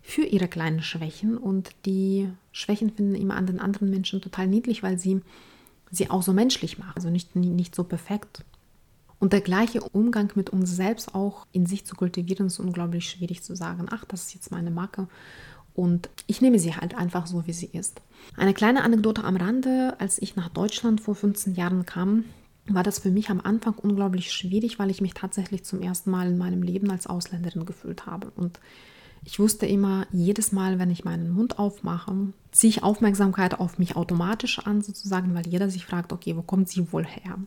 für 0.00 0.22
ihre 0.24 0.48
kleinen 0.48 0.82
Schwächen. 0.82 1.36
Und 1.36 1.70
die 1.84 2.28
Schwächen 2.52 2.90
finden 2.90 3.14
immer 3.14 3.36
an 3.36 3.46
den 3.46 3.60
anderen 3.60 3.90
Menschen 3.90 4.22
total 4.22 4.46
niedlich, 4.46 4.82
weil 4.82 4.98
sie 4.98 5.20
sie 5.90 6.10
auch 6.10 6.22
so 6.22 6.32
menschlich 6.32 6.78
machen, 6.78 6.92
also 6.96 7.10
nicht, 7.10 7.36
nicht 7.36 7.74
so 7.74 7.84
perfekt. 7.84 8.42
Und 9.18 9.32
der 9.32 9.40
gleiche 9.40 9.80
Umgang 9.80 10.30
mit 10.34 10.50
uns 10.50 10.74
selbst 10.74 11.14
auch 11.14 11.46
in 11.52 11.66
sich 11.66 11.86
zu 11.86 11.94
kultivieren, 11.94 12.46
ist 12.46 12.58
unglaublich 12.58 13.08
schwierig 13.08 13.42
zu 13.42 13.54
sagen, 13.54 13.86
ach, 13.90 14.04
das 14.04 14.24
ist 14.26 14.34
jetzt 14.34 14.50
meine 14.50 14.70
Marke. 14.70 15.08
Und 15.74 16.08
ich 16.26 16.40
nehme 16.40 16.58
sie 16.58 16.74
halt 16.74 16.94
einfach 16.94 17.26
so, 17.26 17.46
wie 17.46 17.52
sie 17.52 17.66
ist. 17.66 18.00
Eine 18.36 18.54
kleine 18.54 18.84
Anekdote 18.84 19.24
am 19.24 19.36
Rande, 19.36 19.96
als 19.98 20.22
ich 20.22 20.36
nach 20.36 20.48
Deutschland 20.48 21.00
vor 21.00 21.14
15 21.14 21.54
Jahren 21.54 21.84
kam, 21.84 22.24
war 22.66 22.82
das 22.82 22.98
für 22.98 23.10
mich 23.10 23.28
am 23.28 23.40
Anfang 23.40 23.74
unglaublich 23.74 24.32
schwierig, 24.32 24.78
weil 24.78 24.90
ich 24.90 25.00
mich 25.00 25.14
tatsächlich 25.14 25.64
zum 25.64 25.82
ersten 25.82 26.10
Mal 26.10 26.28
in 26.28 26.38
meinem 26.38 26.62
Leben 26.62 26.90
als 26.90 27.06
Ausländerin 27.06 27.66
gefühlt 27.66 28.06
habe. 28.06 28.30
Und 28.36 28.60
ich 29.24 29.38
wusste 29.38 29.66
immer, 29.66 30.06
jedes 30.12 30.52
Mal, 30.52 30.78
wenn 30.78 30.90
ich 30.90 31.04
meinen 31.04 31.30
Mund 31.30 31.58
aufmache, 31.58 32.14
ziehe 32.52 32.70
ich 32.70 32.82
Aufmerksamkeit 32.82 33.58
auf 33.58 33.78
mich 33.78 33.96
automatisch 33.96 34.60
an, 34.60 34.80
sozusagen, 34.80 35.34
weil 35.34 35.46
jeder 35.46 35.68
sich 35.70 35.84
fragt, 35.84 36.12
okay, 36.12 36.36
wo 36.36 36.42
kommt 36.42 36.68
sie 36.68 36.92
wohl 36.92 37.04
her? 37.04 37.38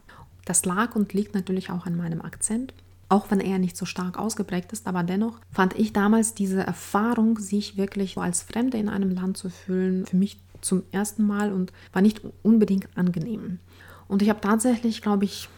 Das 0.46 0.66
lag 0.66 0.96
und 0.96 1.14
liegt 1.14 1.34
natürlich 1.34 1.70
auch 1.70 1.86
an 1.86 1.96
meinem 1.96 2.22
Akzent. 2.22 2.74
Auch 3.10 3.32
wenn 3.32 3.40
er 3.40 3.58
nicht 3.58 3.78
so 3.78 3.86
stark 3.86 4.18
ausgeprägt 4.18 4.74
ist, 4.74 4.88
aber 4.88 5.04
dennoch 5.04 5.40
fand 5.50 5.78
ich 5.78 5.94
damals 5.94 6.34
diese 6.34 6.62
Erfahrung, 6.62 7.40
sich 7.40 7.78
wirklich 7.78 8.18
als 8.18 8.42
Fremde 8.42 8.78
in 8.78 8.90
einem 8.90 9.12
Land 9.12 9.38
zu 9.38 9.50
fühlen, 9.50 10.06
für 10.06 10.18
mich 10.18 10.40
zum 10.62 10.84
ersten 10.92 11.26
Mal 11.26 11.54
und 11.54 11.72
war 11.94 12.02
nicht 12.02 12.22
unbedingt 12.44 12.90
angenehm. 12.96 13.60
Und 14.08 14.22
ich 14.22 14.30
habe 14.30 14.42
tatsächlich, 14.42 15.02
glaube 15.02 15.26
ich, 15.26 15.50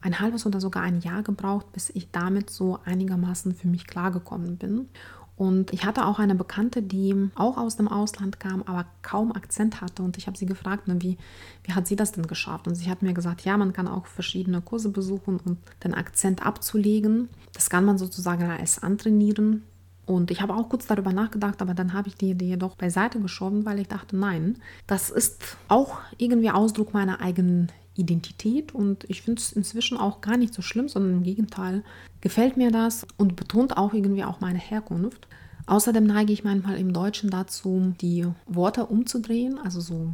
ein 0.00 0.20
halbes 0.20 0.44
oder 0.46 0.60
sogar 0.60 0.82
ein 0.82 1.00
Jahr 1.00 1.22
gebraucht, 1.22 1.72
bis 1.72 1.90
ich 1.90 2.10
damit 2.10 2.50
so 2.50 2.78
einigermaßen 2.84 3.54
für 3.54 3.68
mich 3.68 3.86
klargekommen 3.86 4.56
bin. 4.56 4.88
Und 5.36 5.72
ich 5.72 5.84
hatte 5.84 6.06
auch 6.06 6.20
eine 6.20 6.36
Bekannte, 6.36 6.80
die 6.80 7.30
auch 7.34 7.56
aus 7.56 7.76
dem 7.76 7.88
Ausland 7.88 8.38
kam, 8.38 8.62
aber 8.62 8.86
kaum 9.02 9.32
Akzent 9.32 9.80
hatte. 9.80 10.02
Und 10.02 10.16
ich 10.16 10.28
habe 10.28 10.38
sie 10.38 10.46
gefragt, 10.46 10.84
wie, 10.86 11.18
wie 11.64 11.72
hat 11.72 11.88
sie 11.88 11.96
das 11.96 12.12
denn 12.12 12.26
geschafft? 12.26 12.68
Und 12.68 12.76
sie 12.76 12.88
hat 12.88 13.02
mir 13.02 13.14
gesagt, 13.14 13.44
ja, 13.44 13.56
man 13.56 13.72
kann 13.72 13.88
auch 13.88 14.06
verschiedene 14.06 14.60
Kurse 14.60 14.90
besuchen, 14.90 15.40
um 15.44 15.56
den 15.82 15.94
Akzent 15.94 16.46
abzulegen. 16.46 17.28
Das 17.52 17.68
kann 17.68 17.84
man 17.84 17.98
sozusagen 17.98 18.44
als 18.44 18.82
antrainieren. 18.82 19.64
Und 20.06 20.30
ich 20.30 20.40
habe 20.42 20.54
auch 20.54 20.68
kurz 20.68 20.86
darüber 20.86 21.12
nachgedacht, 21.12 21.62
aber 21.62 21.74
dann 21.74 21.94
habe 21.94 22.08
ich 22.08 22.16
die 22.16 22.30
Idee 22.30 22.56
doch 22.56 22.76
beiseite 22.76 23.20
geschoben, 23.20 23.64
weil 23.64 23.80
ich 23.80 23.88
dachte, 23.88 24.16
nein, 24.16 24.58
das 24.86 25.10
ist 25.10 25.56
auch 25.68 25.98
irgendwie 26.18 26.50
Ausdruck 26.50 26.92
meiner 26.92 27.20
eigenen 27.20 27.72
Identität 27.96 28.74
und 28.74 29.04
ich 29.08 29.22
finde 29.22 29.40
es 29.40 29.52
inzwischen 29.52 29.96
auch 29.96 30.20
gar 30.20 30.36
nicht 30.36 30.54
so 30.54 30.62
schlimm, 30.62 30.88
sondern 30.88 31.12
im 31.12 31.22
Gegenteil 31.22 31.84
gefällt 32.20 32.56
mir 32.56 32.70
das 32.70 33.06
und 33.16 33.36
betont 33.36 33.76
auch 33.76 33.92
irgendwie 33.92 34.24
auch 34.24 34.40
meine 34.40 34.58
Herkunft. 34.58 35.28
Außerdem 35.66 36.04
neige 36.04 36.32
ich 36.32 36.44
manchmal 36.44 36.76
im 36.76 36.92
Deutschen 36.92 37.30
dazu, 37.30 37.94
die 38.00 38.26
Worte 38.46 38.86
umzudrehen, 38.86 39.58
also 39.58 39.80
so 39.80 40.12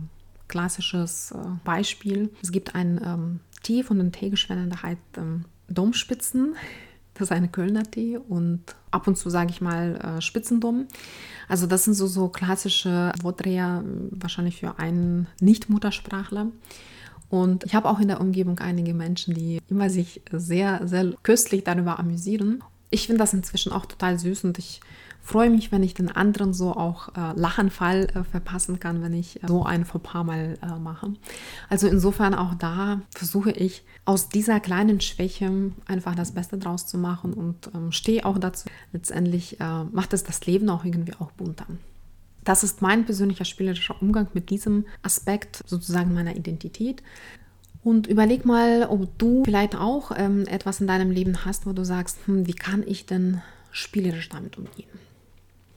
klassisches 0.48 1.32
äh, 1.32 1.38
Beispiel. 1.64 2.30
Es 2.42 2.52
gibt 2.52 2.74
ein 2.74 3.00
ähm, 3.04 3.40
Tee 3.62 3.82
von 3.82 3.98
den 3.98 4.12
Teegeschwendern, 4.12 4.70
der 4.70 4.82
heißt 4.82 5.00
ähm, 5.16 5.44
Domspitzen. 5.68 6.56
Das 7.14 7.28
ist 7.28 7.32
eine 7.32 7.48
Kölner 7.48 7.82
Tee 7.82 8.16
und 8.16 8.62
ab 8.90 9.06
und 9.06 9.18
zu 9.18 9.28
sage 9.28 9.50
ich 9.50 9.60
mal 9.60 9.96
äh, 9.96 10.22
Spitzendom. 10.22 10.86
Also 11.48 11.66
das 11.66 11.84
sind 11.84 11.92
so, 11.92 12.06
so 12.06 12.28
klassische 12.28 13.12
Wortdreher, 13.20 13.84
wahrscheinlich 14.10 14.56
für 14.60 14.78
einen 14.78 15.26
Nicht-Muttersprachler. 15.38 16.46
Und 17.30 17.64
ich 17.64 17.74
habe 17.74 17.88
auch 17.88 18.00
in 18.00 18.08
der 18.08 18.20
Umgebung 18.20 18.58
einige 18.58 18.92
Menschen, 18.92 19.34
die 19.34 19.60
immer 19.70 19.88
sich 19.88 20.20
sehr, 20.32 20.86
sehr 20.86 21.14
köstlich 21.22 21.64
darüber 21.64 21.98
amüsieren. 21.98 22.62
Ich 22.90 23.06
finde 23.06 23.20
das 23.20 23.32
inzwischen 23.32 23.72
auch 23.72 23.86
total 23.86 24.18
süß 24.18 24.44
und 24.44 24.58
ich 24.58 24.80
freue 25.22 25.50
mich, 25.50 25.70
wenn 25.70 25.82
ich 25.82 25.94
den 25.94 26.10
anderen 26.10 26.52
so 26.52 26.74
auch 26.74 27.10
äh, 27.16 27.38
Lachenfall 27.38 28.08
äh, 28.14 28.24
verpassen 28.24 28.80
kann, 28.80 29.02
wenn 29.02 29.12
ich 29.12 29.42
äh, 29.42 29.46
so 29.46 29.64
ein 29.64 29.84
Fauxpas 29.84 30.24
mal 30.24 30.58
äh, 30.60 30.78
mache. 30.78 31.12
Also 31.68 31.86
insofern 31.86 32.34
auch 32.34 32.54
da 32.54 33.02
versuche 33.14 33.52
ich 33.52 33.84
aus 34.04 34.28
dieser 34.28 34.58
kleinen 34.58 35.00
Schwäche 35.00 35.72
einfach 35.86 36.16
das 36.16 36.32
Beste 36.32 36.58
draus 36.58 36.86
zu 36.86 36.98
machen 36.98 37.32
und 37.32 37.70
ähm, 37.74 37.92
stehe 37.92 38.24
auch 38.24 38.38
dazu. 38.38 38.68
Letztendlich 38.92 39.60
äh, 39.60 39.84
macht 39.84 40.12
es 40.12 40.24
das 40.24 40.44
Leben 40.46 40.68
auch 40.68 40.84
irgendwie 40.84 41.14
auch 41.20 41.30
bunter. 41.32 41.66
Das 42.44 42.64
ist 42.64 42.82
mein 42.82 43.04
persönlicher 43.04 43.44
spielerischer 43.44 44.00
Umgang 44.00 44.28
mit 44.32 44.50
diesem 44.50 44.86
Aspekt 45.02 45.62
sozusagen 45.66 46.14
meiner 46.14 46.36
Identität. 46.36 47.02
Und 47.82 48.06
überleg 48.06 48.44
mal, 48.44 48.86
ob 48.88 49.18
du 49.18 49.44
vielleicht 49.44 49.74
auch 49.74 50.12
ähm, 50.14 50.46
etwas 50.46 50.80
in 50.80 50.86
deinem 50.86 51.10
Leben 51.10 51.44
hast, 51.44 51.66
wo 51.66 51.72
du 51.72 51.84
sagst, 51.84 52.18
hm, 52.26 52.46
wie 52.46 52.54
kann 52.54 52.82
ich 52.86 53.06
denn 53.06 53.40
spielerisch 53.70 54.28
damit 54.28 54.58
umgehen? 54.58 54.88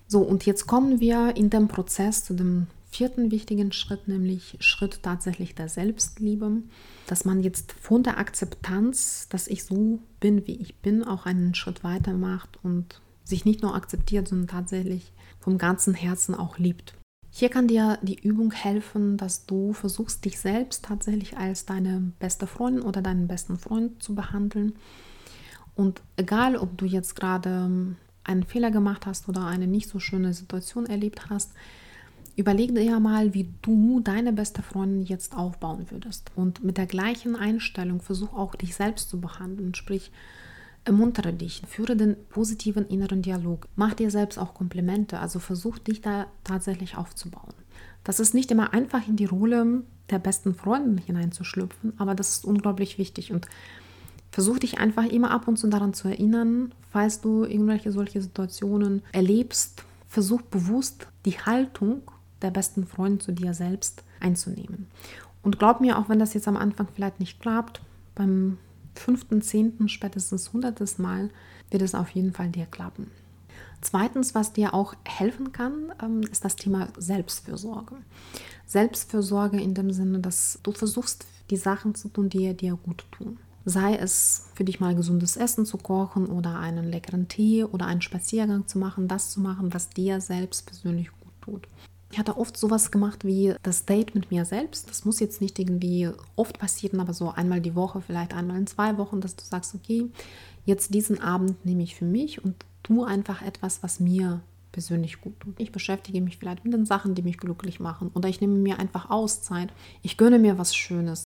So, 0.07 0.21
und 0.21 0.45
jetzt 0.45 0.67
kommen 0.67 0.99
wir 0.99 1.35
in 1.35 1.49
dem 1.49 1.67
Prozess 1.67 2.25
zu 2.25 2.33
dem 2.33 2.67
vierten 2.93 3.31
wichtigen 3.31 3.71
Schritt, 3.71 4.07
nämlich 4.07 4.57
Schritt 4.59 5.01
tatsächlich 5.01 5.55
der 5.55 5.67
Selbstliebe, 5.67 6.61
dass 7.07 7.25
man 7.25 7.41
jetzt 7.41 7.71
von 7.71 8.03
der 8.03 8.19
Akzeptanz, 8.19 9.27
dass 9.29 9.47
ich 9.47 9.63
so 9.63 9.99
bin, 10.19 10.45
wie 10.45 10.57
ich 10.57 10.75
bin, 10.75 11.03
auch 11.03 11.25
einen 11.25 11.55
Schritt 11.55 11.83
weiter 11.83 12.13
macht 12.13 12.59
und 12.63 13.01
sich 13.23 13.45
nicht 13.45 13.61
nur 13.61 13.75
akzeptiert, 13.75 14.27
sondern 14.27 14.47
tatsächlich 14.47 15.11
vom 15.39 15.57
ganzen 15.57 15.93
Herzen 15.93 16.35
auch 16.35 16.57
liebt. 16.57 16.93
Hier 17.29 17.49
kann 17.49 17.67
dir 17.67 17.97
die 18.03 18.19
Übung 18.19 18.51
helfen, 18.51 19.17
dass 19.17 19.47
du 19.47 19.73
versuchst, 19.73 20.23
dich 20.23 20.39
selbst 20.39 20.85
tatsächlich 20.85 21.35
als 21.35 21.65
deine 21.65 22.11
beste 22.19 22.45
Freundin 22.45 22.83
oder 22.83 23.01
deinen 23.01 23.27
besten 23.27 23.57
Freund 23.57 24.03
zu 24.03 24.13
behandeln. 24.13 24.73
Und 25.73 26.01
egal, 26.15 26.55
ob 26.55 26.77
du 26.77 26.85
jetzt 26.85 27.15
gerade 27.15 27.95
einen 28.23 28.43
Fehler 28.43 28.69
gemacht 28.69 29.07
hast 29.07 29.27
oder 29.27 29.47
eine 29.47 29.65
nicht 29.65 29.89
so 29.89 29.99
schöne 29.99 30.33
Situation 30.33 30.85
erlebt 30.85 31.29
hast, 31.31 31.53
überleg 32.35 32.73
dir 32.75 32.99
mal, 32.99 33.33
wie 33.33 33.51
du 33.61 33.99
deine 33.99 34.33
beste 34.33 34.61
Freundin 34.61 35.03
jetzt 35.03 35.35
aufbauen 35.35 35.87
würdest. 35.89 36.31
Und 36.35 36.63
mit 36.63 36.77
der 36.77 36.85
gleichen 36.85 37.35
Einstellung 37.35 38.01
versuch 38.01 38.33
auch 38.33 38.55
dich 38.55 38.75
selbst 38.75 39.09
zu 39.09 39.19
behandeln. 39.19 39.73
Sprich, 39.73 40.11
Ermuntere 40.85 41.31
dich, 41.31 41.61
führe 41.67 41.95
den 41.95 42.17
positiven 42.29 42.87
inneren 42.87 43.21
Dialog. 43.21 43.67
Mach 43.75 43.93
dir 43.93 44.11
selbst 44.11 44.37
auch 44.37 44.53
Komplimente, 44.53 45.19
also 45.19 45.39
versuch 45.39 45.79
dich 45.79 46.01
da 46.01 46.27
tatsächlich 46.43 46.97
aufzubauen. 46.97 47.53
Das 48.03 48.19
ist 48.19 48.33
nicht 48.33 48.51
immer 48.51 48.73
einfach 48.73 49.07
in 49.07 49.15
die 49.15 49.25
Rolle 49.25 49.83
der 50.09 50.19
besten 50.19 50.53
Freundin 50.53 50.97
hineinzuschlüpfen, 50.97 51.93
aber 51.97 52.15
das 52.15 52.29
ist 52.29 52.45
unglaublich 52.45 52.97
wichtig 52.97 53.31
und 53.31 53.47
versuch 54.31 54.59
dich 54.59 54.79
einfach 54.79 55.05
immer 55.05 55.31
ab 55.31 55.47
und 55.47 55.57
zu 55.57 55.67
daran 55.69 55.93
zu 55.93 56.09
erinnern, 56.09 56.73
falls 56.91 57.21
du 57.21 57.45
irgendwelche 57.45 57.91
solche 57.91 58.21
Situationen 58.21 59.03
erlebst, 59.13 59.85
versuch 60.07 60.41
bewusst 60.41 61.07
die 61.25 61.39
Haltung 61.39 62.01
der 62.41 62.51
besten 62.51 62.85
Freundin 62.85 63.21
zu 63.21 63.31
dir 63.31 63.53
selbst 63.53 64.03
einzunehmen. 64.19 64.87
Und 65.43 65.59
glaub 65.59 65.81
mir, 65.81 65.97
auch 65.97 66.09
wenn 66.09 66.19
das 66.19 66.33
jetzt 66.33 66.47
am 66.47 66.57
Anfang 66.57 66.87
vielleicht 66.93 67.19
nicht 67.19 67.39
klappt, 67.39 67.81
beim 68.15 68.57
fünften, 68.95 69.41
zehnten, 69.41 69.89
spätestens 69.89 70.53
hundertes 70.53 70.97
Mal 70.97 71.29
wird 71.69 71.81
es 71.81 71.95
auf 71.95 72.09
jeden 72.09 72.33
Fall 72.33 72.49
dir 72.49 72.65
klappen. 72.65 73.11
Zweitens, 73.81 74.33
was 74.33 74.53
dir 74.53 74.73
auch 74.73 74.95
helfen 75.03 75.51
kann, 75.51 75.93
ähm, 76.01 76.21
ist 76.21 76.45
das 76.45 76.55
Thema 76.55 76.87
Selbstfürsorge. 76.97 77.97
Selbstfürsorge 78.65 79.59
in 79.59 79.73
dem 79.73 79.91
Sinne, 79.91 80.19
dass 80.19 80.59
du 80.63 80.71
versuchst, 80.71 81.25
die 81.49 81.57
Sachen 81.57 81.93
zu 81.93 82.07
tun, 82.07 82.29
die 82.29 82.53
dir 82.53 82.77
gut 82.77 83.05
tun. 83.11 83.37
Sei 83.65 83.95
es 83.95 84.47
für 84.55 84.63
dich 84.63 84.79
mal 84.79 84.95
gesundes 84.95 85.37
Essen 85.37 85.65
zu 85.65 85.77
kochen 85.77 86.27
oder 86.27 86.59
einen 86.59 86.85
leckeren 86.85 87.27
Tee 87.27 87.63
oder 87.63 87.85
einen 87.85 88.01
Spaziergang 88.01 88.67
zu 88.67 88.79
machen, 88.79 89.07
das 89.07 89.31
zu 89.31 89.41
machen, 89.41 89.73
was 89.73 89.89
dir 89.89 90.21
selbst 90.21 90.65
persönlich 90.65 91.09
gut 91.19 91.33
tut. 91.41 91.67
Ich 92.13 92.19
hatte 92.19 92.37
oft 92.37 92.55
sowas 92.55 92.91
gemacht 92.91 93.25
wie 93.25 93.55
das 93.63 93.85
Date 93.85 94.13
mit 94.13 94.29
mir 94.29 94.45
selbst. 94.45 94.87
Das 94.87 95.03
muss 95.03 95.19
jetzt 95.19 95.41
nicht 95.41 95.57
irgendwie 95.57 96.11
oft 96.35 96.59
passieren, 96.59 96.99
aber 96.99 97.11
so 97.11 97.31
einmal 97.31 97.59
die 97.59 97.73
Woche, 97.73 98.01
vielleicht 98.01 98.35
einmal 98.35 98.59
in 98.59 98.67
zwei 98.67 98.99
Wochen, 98.99 99.19
dass 99.19 99.35
du 99.35 99.43
sagst, 99.43 99.73
okay, 99.73 100.11
jetzt 100.63 100.93
diesen 100.93 101.19
Abend 101.19 101.65
nehme 101.65 101.81
ich 101.81 101.95
für 101.95 102.05
mich 102.05 102.45
und 102.45 102.53
tu 102.83 103.03
einfach 103.03 103.41
etwas, 103.41 103.81
was 103.81 103.99
mir 103.99 104.41
persönlich 104.71 105.21
gut 105.21 105.39
tut. 105.39 105.59
Ich 105.59 105.71
beschäftige 105.71 106.21
mich 106.21 106.37
vielleicht 106.37 106.63
mit 106.63 106.75
den 106.75 106.85
Sachen, 106.85 107.15
die 107.15 107.23
mich 107.23 107.39
glücklich 107.39 107.79
machen 107.79 108.11
oder 108.13 108.29
ich 108.29 108.41
nehme 108.41 108.59
mir 108.59 108.77
einfach 108.77 109.09
Auszeit. 109.09 109.73
Ich 110.03 110.15
gönne 110.15 110.37
mir 110.37 110.59
was 110.59 110.75
Schönes. 110.75 111.23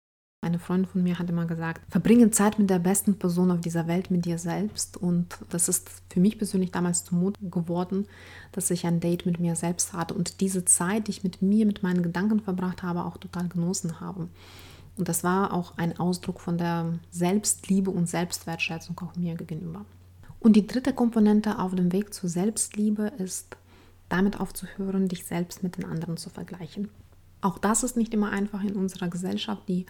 Eine 0.44 0.58
Freundin 0.58 0.90
von 0.90 1.04
mir 1.04 1.20
hat 1.20 1.30
immer 1.30 1.46
gesagt, 1.46 1.82
verbringe 1.88 2.32
Zeit 2.32 2.58
mit 2.58 2.68
der 2.68 2.80
besten 2.80 3.16
Person 3.16 3.52
auf 3.52 3.60
dieser 3.60 3.86
Welt, 3.86 4.10
mit 4.10 4.24
dir 4.24 4.38
selbst. 4.38 4.96
Und 4.96 5.38
das 5.50 5.68
ist 5.68 5.88
für 6.10 6.18
mich 6.18 6.36
persönlich 6.36 6.72
damals 6.72 7.04
zumut 7.04 7.38
geworden, 7.40 8.08
dass 8.50 8.68
ich 8.72 8.84
ein 8.84 8.98
Date 8.98 9.24
mit 9.24 9.38
mir 9.38 9.54
selbst 9.54 9.92
hatte 9.92 10.14
und 10.14 10.40
diese 10.40 10.64
Zeit, 10.64 11.06
die 11.06 11.12
ich 11.12 11.22
mit 11.22 11.42
mir, 11.42 11.64
mit 11.64 11.84
meinen 11.84 12.02
Gedanken 12.02 12.40
verbracht 12.40 12.82
habe, 12.82 13.04
auch 13.04 13.18
total 13.18 13.46
genossen 13.46 14.00
habe. 14.00 14.28
Und 14.96 15.08
das 15.08 15.22
war 15.22 15.52
auch 15.52 15.78
ein 15.78 15.96
Ausdruck 16.00 16.40
von 16.40 16.58
der 16.58 16.98
Selbstliebe 17.12 17.92
und 17.92 18.08
Selbstwertschätzung 18.08 19.00
auch 19.00 19.14
mir 19.14 19.36
gegenüber. 19.36 19.84
Und 20.40 20.56
die 20.56 20.66
dritte 20.66 20.92
Komponente 20.92 21.60
auf 21.60 21.72
dem 21.76 21.92
Weg 21.92 22.12
zur 22.12 22.28
Selbstliebe 22.28 23.12
ist 23.16 23.56
damit 24.08 24.40
aufzuhören, 24.40 25.06
dich 25.06 25.24
selbst 25.24 25.62
mit 25.62 25.76
den 25.76 25.84
anderen 25.84 26.16
zu 26.16 26.30
vergleichen. 26.30 26.88
Auch 27.42 27.58
das 27.58 27.84
ist 27.84 27.96
nicht 27.96 28.12
immer 28.12 28.30
einfach 28.30 28.64
in 28.64 28.74
unserer 28.74 29.08
Gesellschaft, 29.08 29.68
die 29.68 29.86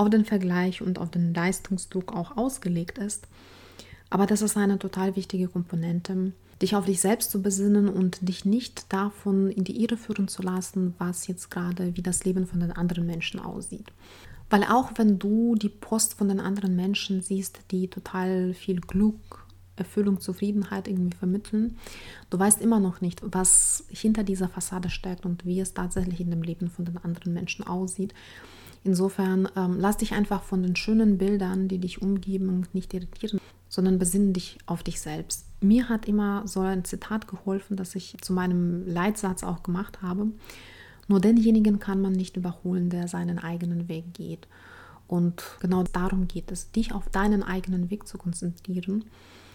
auf 0.00 0.08
den 0.08 0.24
Vergleich 0.24 0.80
und 0.80 0.98
auf 0.98 1.10
den 1.10 1.34
Leistungsdruck 1.34 2.16
auch 2.16 2.38
ausgelegt 2.38 2.96
ist. 2.96 3.28
Aber 4.08 4.24
das 4.24 4.40
ist 4.40 4.56
eine 4.56 4.78
total 4.78 5.14
wichtige 5.14 5.46
Komponente, 5.46 6.32
dich 6.62 6.74
auf 6.74 6.86
dich 6.86 7.02
selbst 7.02 7.30
zu 7.30 7.42
besinnen 7.42 7.86
und 7.86 8.26
dich 8.26 8.46
nicht 8.46 8.90
davon 8.90 9.50
in 9.50 9.62
die 9.64 9.82
Irre 9.82 9.98
führen 9.98 10.26
zu 10.26 10.40
lassen, 10.40 10.94
was 10.96 11.26
jetzt 11.26 11.50
gerade, 11.50 11.96
wie 11.98 12.02
das 12.02 12.24
Leben 12.24 12.46
von 12.46 12.60
den 12.60 12.72
anderen 12.72 13.06
Menschen 13.06 13.40
aussieht. 13.40 13.92
Weil 14.48 14.64
auch 14.64 14.90
wenn 14.96 15.18
du 15.18 15.54
die 15.54 15.68
Post 15.68 16.14
von 16.14 16.28
den 16.28 16.40
anderen 16.40 16.74
Menschen 16.74 17.20
siehst, 17.20 17.60
die 17.70 17.88
total 17.88 18.54
viel 18.54 18.80
Glück, 18.80 19.44
Erfüllung, 19.76 20.18
Zufriedenheit 20.18 20.88
irgendwie 20.88 21.16
vermitteln, 21.16 21.76
du 22.30 22.38
weißt 22.38 22.62
immer 22.62 22.80
noch 22.80 23.02
nicht, 23.02 23.20
was 23.22 23.84
hinter 23.90 24.24
dieser 24.24 24.48
Fassade 24.48 24.88
steckt 24.88 25.26
und 25.26 25.44
wie 25.44 25.60
es 25.60 25.74
tatsächlich 25.74 26.20
in 26.20 26.30
dem 26.30 26.42
Leben 26.42 26.70
von 26.70 26.86
den 26.86 26.96
anderen 26.96 27.34
Menschen 27.34 27.66
aussieht. 27.66 28.14
Insofern 28.82 29.48
ähm, 29.56 29.76
lass 29.78 29.98
dich 29.98 30.12
einfach 30.12 30.42
von 30.42 30.62
den 30.62 30.76
schönen 30.76 31.18
Bildern, 31.18 31.68
die 31.68 31.78
dich 31.78 32.00
umgeben, 32.00 32.66
nicht 32.72 32.94
irritieren, 32.94 33.40
sondern 33.68 33.98
besinne 33.98 34.32
dich 34.32 34.58
auf 34.66 34.82
dich 34.82 35.00
selbst. 35.00 35.46
Mir 35.60 35.88
hat 35.88 36.08
immer 36.08 36.46
so 36.46 36.60
ein 36.60 36.84
Zitat 36.84 37.28
geholfen, 37.28 37.76
das 37.76 37.94
ich 37.94 38.16
zu 38.20 38.32
meinem 38.32 38.86
Leitsatz 38.86 39.42
auch 39.44 39.62
gemacht 39.62 40.00
habe. 40.00 40.28
Nur 41.08 41.20
denjenigen 41.20 41.78
kann 41.78 42.00
man 42.00 42.12
nicht 42.12 42.36
überholen, 42.36 42.88
der 42.88 43.08
seinen 43.08 43.38
eigenen 43.38 43.88
Weg 43.88 44.14
geht. 44.14 44.48
Und 45.06 45.42
genau 45.60 45.82
darum 45.82 46.28
geht 46.28 46.52
es, 46.52 46.70
dich 46.70 46.92
auf 46.92 47.08
deinen 47.08 47.42
eigenen 47.42 47.90
Weg 47.90 48.06
zu 48.06 48.16
konzentrieren 48.16 49.04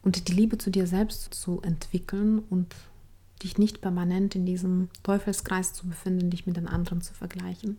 und 0.04 0.28
die 0.28 0.34
Liebe 0.34 0.58
zu 0.58 0.70
dir 0.70 0.86
selbst 0.86 1.34
zu 1.34 1.62
entwickeln 1.62 2.40
und 2.50 2.76
dich 3.42 3.58
nicht 3.58 3.82
permanent 3.82 4.36
in 4.36 4.46
diesem 4.46 4.90
Teufelskreis 5.04 5.74
zu 5.74 5.88
befinden, 5.88 6.30
dich 6.30 6.46
mit 6.46 6.58
den 6.58 6.68
anderen 6.68 7.02
zu 7.02 7.14
vergleichen. 7.14 7.78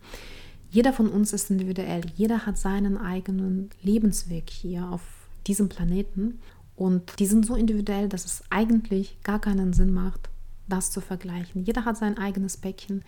Jeder 0.70 0.92
von 0.92 1.08
uns 1.08 1.32
ist 1.32 1.50
individuell, 1.50 2.02
jeder 2.16 2.46
hat 2.46 2.58
seinen 2.58 2.98
eigenen 2.98 3.70
Lebensweg 3.82 4.50
hier 4.50 4.88
auf 4.90 5.02
diesem 5.46 5.68
Planeten 5.68 6.40
und 6.74 7.18
die 7.18 7.26
sind 7.26 7.46
so 7.46 7.54
individuell, 7.54 8.08
dass 8.08 8.24
es 8.24 8.42
eigentlich 8.50 9.18
gar 9.22 9.40
keinen 9.40 9.72
Sinn 9.72 9.92
macht, 9.92 10.28
das 10.68 10.90
zu 10.90 11.00
vergleichen. 11.00 11.64
Jeder 11.64 11.84
hat 11.84 11.96
sein 11.96 12.18
eigenes 12.18 12.56
Päckchen, 12.56 13.04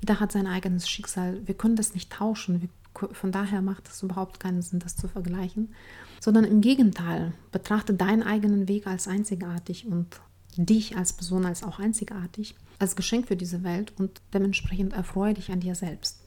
jeder 0.00 0.20
hat 0.20 0.32
sein 0.32 0.46
eigenes 0.46 0.88
Schicksal. 0.88 1.40
Wir 1.46 1.54
können 1.54 1.76
das 1.76 1.94
nicht 1.94 2.12
tauschen. 2.12 2.60
Wir, 2.60 2.68
von 3.14 3.32
daher 3.32 3.62
macht 3.62 3.88
es 3.88 4.02
überhaupt 4.02 4.40
keinen 4.40 4.62
Sinn, 4.62 4.80
das 4.80 4.96
zu 4.96 5.08
vergleichen. 5.08 5.74
Sondern 6.20 6.44
im 6.44 6.60
Gegenteil, 6.60 7.32
betrachte 7.52 7.94
deinen 7.94 8.22
eigenen 8.22 8.68
Weg 8.68 8.86
als 8.86 9.08
einzigartig 9.08 9.86
und 9.86 10.20
dich 10.56 10.96
als 10.96 11.12
Person 11.12 11.46
als 11.46 11.62
auch 11.62 11.78
einzigartig, 11.78 12.54
als 12.78 12.96
Geschenk 12.96 13.28
für 13.28 13.36
diese 13.36 13.62
Welt 13.62 13.92
und 13.98 14.20
dementsprechend 14.34 14.92
erfreue 14.92 15.34
dich 15.34 15.50
an 15.50 15.60
dir 15.60 15.74
selbst. 15.74 16.25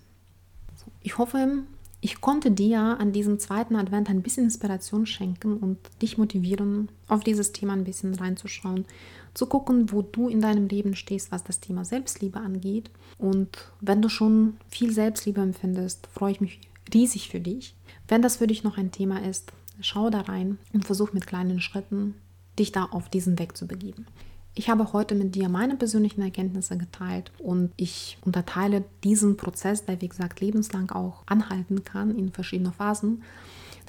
Ich 1.02 1.18
hoffe, 1.18 1.64
ich 2.02 2.22
konnte 2.22 2.52
dir 2.52 2.80
an 2.80 3.12
diesem 3.12 3.40
zweiten 3.40 3.76
Advent 3.76 4.10
ein 4.10 4.22
bisschen 4.22 4.46
Inspiration 4.46 5.06
schenken 5.06 5.58
und 5.58 5.78
dich 6.02 6.18
motivieren, 6.18 6.90
auf 7.08 7.24
dieses 7.24 7.52
Thema 7.52 7.74
ein 7.74 7.84
bisschen 7.84 8.16
reinzuschauen, 8.16 8.86
zu 9.34 9.46
gucken, 9.46 9.92
wo 9.92 10.02
du 10.02 10.30
in 10.30 10.42
deinem 10.42 10.68
Leben 10.68 10.96
stehst, 10.96 11.32
was 11.32 11.44
das 11.44 11.60
Thema 11.60 11.84
Selbstliebe 11.84 12.40
angeht. 12.40 12.90
Und 13.18 13.50
wenn 13.82 14.02
du 14.02 14.10
schon 14.10 14.58
viel 14.70 14.92
Selbstliebe 14.94 15.42
empfindest, 15.42 16.08
freue 16.08 16.32
ich 16.32 16.42
mich 16.42 16.60
riesig 16.94 17.30
für 17.30 17.40
dich. 17.40 17.76
Wenn 18.08 18.22
das 18.22 18.38
für 18.38 18.48
dich 18.48 18.64
noch 18.64 18.78
ein 18.78 18.92
Thema 18.92 19.24
ist, 19.26 19.52
schau 19.82 20.10
da 20.10 20.22
rein 20.22 20.58
und 20.74 20.86
versuch 20.86 21.14
mit 21.14 21.28
kleinen 21.28 21.62
Schritten, 21.62 22.16
dich 22.58 22.72
da 22.72 22.86
auf 22.86 23.10
diesen 23.10 23.38
Weg 23.40 23.56
zu 23.56 23.68
begeben. 23.68 24.06
Ich 24.56 24.70
habe 24.70 24.92
heute 24.94 25.16
mit 25.16 25.36
dir 25.36 25.48
meine 25.48 25.76
persönlichen 25.76 26.22
Erkenntnisse 26.22 26.78
geteilt 26.78 27.32
und 27.38 27.72
ich 27.78 28.18
unterteile 28.22 28.84
diesen 29.04 29.38
Prozess, 29.38 29.86
der 29.86 30.02
wie 30.02 30.10
gesagt 30.10 30.42
lebenslang 30.42 30.92
auch 30.92 31.24
anhalten 31.28 31.84
kann 31.84 32.18
in 32.18 32.32
verschiedene 32.32 32.72
Phasen. 32.72 33.24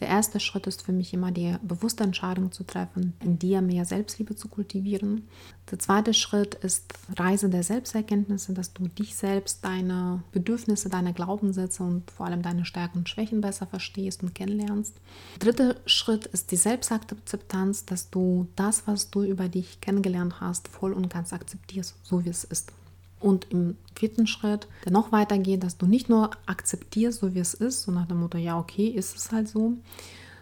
Der 0.00 0.08
erste 0.08 0.40
Schritt 0.40 0.66
ist 0.66 0.82
für 0.82 0.92
mich 0.92 1.12
immer 1.12 1.30
die 1.30 1.54
bewusste 1.62 2.04
Entscheidung 2.04 2.52
zu 2.52 2.64
treffen, 2.64 3.12
in 3.22 3.38
dir 3.38 3.60
mehr 3.60 3.84
Selbstliebe 3.84 4.34
zu 4.34 4.48
kultivieren. 4.48 5.28
Der 5.70 5.78
zweite 5.78 6.14
Schritt 6.14 6.54
ist 6.56 6.94
Reise 7.16 7.50
der 7.50 7.62
Selbsterkenntnisse, 7.62 8.54
dass 8.54 8.72
du 8.72 8.88
dich 8.88 9.14
selbst, 9.14 9.64
deine 9.64 10.22
Bedürfnisse, 10.32 10.88
deine 10.88 11.12
Glaubenssätze 11.12 11.82
und 11.82 12.10
vor 12.10 12.26
allem 12.26 12.42
deine 12.42 12.64
Stärken 12.64 12.98
und 12.98 13.08
Schwächen 13.08 13.42
besser 13.42 13.66
verstehst 13.66 14.22
und 14.22 14.34
kennenlernst. 14.34 14.94
Der 15.34 15.52
dritte 15.52 15.80
Schritt 15.84 16.26
ist 16.26 16.50
die 16.50 16.56
Selbstakzeptanz, 16.56 17.84
dass 17.84 18.10
du 18.10 18.48
das, 18.56 18.86
was 18.86 19.10
du 19.10 19.22
über 19.22 19.48
dich 19.48 19.80
kennengelernt 19.80 20.40
hast, 20.40 20.66
voll 20.68 20.94
und 20.94 21.10
ganz 21.10 21.32
akzeptierst, 21.32 21.94
so 22.02 22.24
wie 22.24 22.30
es 22.30 22.44
ist. 22.44 22.72
Und 23.20 23.46
im 23.50 23.76
vierten 23.94 24.26
Schritt, 24.26 24.66
der 24.85 24.92
noch 24.92 25.12
weitergeht, 25.12 25.62
dass 25.62 25.76
du 25.76 25.87
nicht 25.87 26.09
nur 26.09 26.30
akzeptierst, 26.46 27.20
so 27.20 27.35
wie 27.35 27.38
es 27.38 27.54
ist, 27.54 27.83
so 27.83 27.92
nach 27.92 28.06
dem 28.06 28.20
Motto, 28.20 28.38
ja, 28.38 28.59
okay, 28.59 28.88
ist 28.88 29.14
es 29.14 29.30
halt 29.30 29.46
so, 29.46 29.74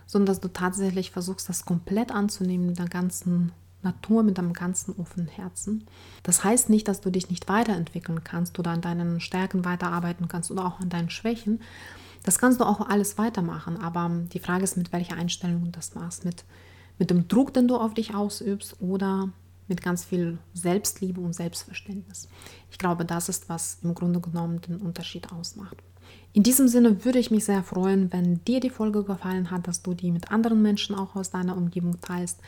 sondern 0.07 0.27
dass 0.27 0.41
du 0.41 0.49
tatsächlich 0.49 1.11
versuchst, 1.11 1.49
das 1.49 1.65
komplett 1.65 2.13
anzunehmen 2.13 2.69
mit 2.69 2.79
der 2.79 2.89
ganzen 2.89 3.53
Natur, 3.83 4.23
mit 4.23 4.39
deinem 4.39 4.53
ganzen 4.53 4.95
offenen 4.97 5.29
Herzen. 5.29 5.85
Das 6.23 6.43
heißt 6.45 6.71
nicht, 6.71 6.89
dass 6.89 7.01
du 7.01 7.11
dich 7.11 7.31
nicht 7.31 7.49
weiterentwickeln 7.49 8.25
kannst 8.25 8.59
oder 8.59 8.71
an 8.71 8.81
deinen 8.81 9.21
Stärken 9.21 9.65
weiterarbeiten 9.65 10.29
kannst 10.29 10.51
oder 10.51 10.65
auch 10.65 10.81
an 10.81 10.89
deinen 10.89 11.11
Schwächen. 11.11 11.61
Das 12.25 12.39
kannst 12.39 12.61
du 12.61 12.65
auch 12.65 12.81
alles 12.89 13.19
weitermachen, 13.19 13.77
aber 13.77 14.11
die 14.33 14.41
Frage 14.41 14.65
ist, 14.65 14.77
mit 14.77 14.93
welcher 14.93 15.17
Einstellung 15.17 15.65
du 15.65 15.71
das 15.71 15.95
machst. 15.95 16.25
Mit, 16.25 16.45
mit 16.99 17.11
dem 17.11 17.29
Druck, 17.29 17.55
den 17.55 17.69
du 17.69 17.77
auf 17.77 17.95
dich 17.95 18.15
ausübst 18.15 18.81
oder 18.81 19.31
mit 19.69 19.83
ganz 19.83 20.05
viel 20.05 20.39
Selbstliebe 20.55 21.21
und 21.21 21.35
Selbstverständnis. 21.35 22.29
Ich 22.71 22.79
glaube, 22.79 23.05
das 23.05 23.29
ist, 23.29 23.49
was 23.49 23.79
im 23.83 23.95
Grunde 23.95 24.21
genommen 24.21 24.61
den 24.63 24.79
Unterschied 24.79 25.33
ausmacht. 25.33 25.77
In 26.33 26.43
diesem 26.43 26.69
Sinne 26.69 27.05
würde 27.05 27.19
ich 27.19 27.31
mich 27.31 27.45
sehr 27.45 27.63
freuen, 27.63 28.13
wenn 28.13 28.45
dir 28.45 28.61
die 28.61 28.71
Folge 28.71 29.05
gefallen 29.05 29.51
hat, 29.51 29.67
dass 29.67 29.83
du 29.83 29.95
die 29.95 30.11
mit 30.11 30.31
anderen 30.31 30.63
Menschen 30.63 30.95
auch 30.95 31.17
aus 31.17 31.31
deiner 31.31 31.57
Umgebung 31.57 32.01
teilst. 32.01 32.41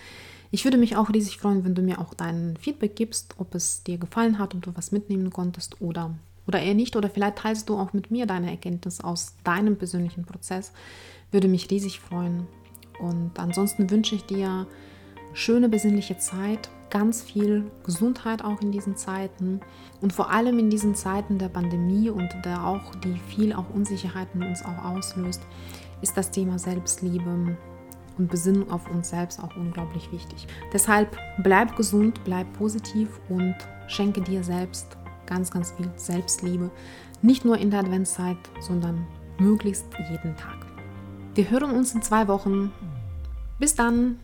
Ich 0.50 0.64
würde 0.64 0.78
mich 0.78 0.96
auch 0.96 1.10
riesig 1.10 1.38
freuen, 1.38 1.64
wenn 1.64 1.74
du 1.74 1.82
mir 1.82 2.00
auch 2.00 2.14
dein 2.14 2.56
Feedback 2.58 2.96
gibst, 2.96 3.34
ob 3.38 3.54
es 3.54 3.82
dir 3.82 3.98
gefallen 3.98 4.38
hat 4.38 4.54
und 4.54 4.66
du 4.66 4.76
was 4.76 4.92
mitnehmen 4.92 5.30
konntest 5.30 5.80
oder, 5.80 6.14
oder 6.46 6.60
eher 6.60 6.74
nicht. 6.74 6.96
Oder 6.96 7.08
vielleicht 7.08 7.38
teilst 7.38 7.68
du 7.68 7.78
auch 7.78 7.92
mit 7.92 8.10
mir 8.10 8.26
deine 8.26 8.50
Erkenntnis 8.50 9.00
aus 9.00 9.34
deinem 9.44 9.76
persönlichen 9.76 10.24
Prozess. 10.24 10.72
Würde 11.30 11.48
mich 11.48 11.70
riesig 11.70 12.00
freuen. 12.00 12.46
Und 13.00 13.38
ansonsten 13.38 13.90
wünsche 13.90 14.14
ich 14.14 14.24
dir 14.24 14.66
schöne 15.32 15.68
besinnliche 15.68 16.18
Zeit 16.18 16.70
ganz 16.90 17.22
viel 17.22 17.70
Gesundheit 17.84 18.44
auch 18.44 18.60
in 18.60 18.72
diesen 18.72 18.96
Zeiten 18.96 19.60
und 20.00 20.12
vor 20.12 20.30
allem 20.30 20.58
in 20.58 20.70
diesen 20.70 20.94
Zeiten 20.94 21.38
der 21.38 21.48
Pandemie 21.48 22.10
und 22.10 22.28
der 22.44 22.66
auch, 22.66 22.94
die 22.96 23.18
viel 23.28 23.52
auch 23.52 23.70
Unsicherheiten 23.70 24.42
uns 24.42 24.64
auch 24.64 24.84
auslöst, 24.84 25.42
ist 26.02 26.16
das 26.16 26.30
Thema 26.30 26.58
Selbstliebe 26.58 27.56
und 28.18 28.30
Besinnung 28.30 28.70
auf 28.70 28.90
uns 28.90 29.10
selbst 29.10 29.42
auch 29.42 29.56
unglaublich 29.56 30.10
wichtig. 30.12 30.46
Deshalb 30.72 31.16
bleib 31.42 31.76
gesund, 31.76 32.20
bleib 32.24 32.52
positiv 32.54 33.08
und 33.28 33.56
schenke 33.86 34.20
dir 34.20 34.44
selbst 34.44 34.96
ganz, 35.26 35.50
ganz 35.50 35.72
viel 35.72 35.90
Selbstliebe. 35.96 36.70
Nicht 37.22 37.44
nur 37.44 37.58
in 37.58 37.70
der 37.70 37.80
Adventszeit, 37.80 38.38
sondern 38.60 39.06
möglichst 39.38 39.86
jeden 40.10 40.36
Tag. 40.36 40.66
Wir 41.34 41.48
hören 41.50 41.70
uns 41.70 41.94
in 41.94 42.02
zwei 42.02 42.28
Wochen. 42.28 42.72
Bis 43.58 43.74
dann! 43.74 44.18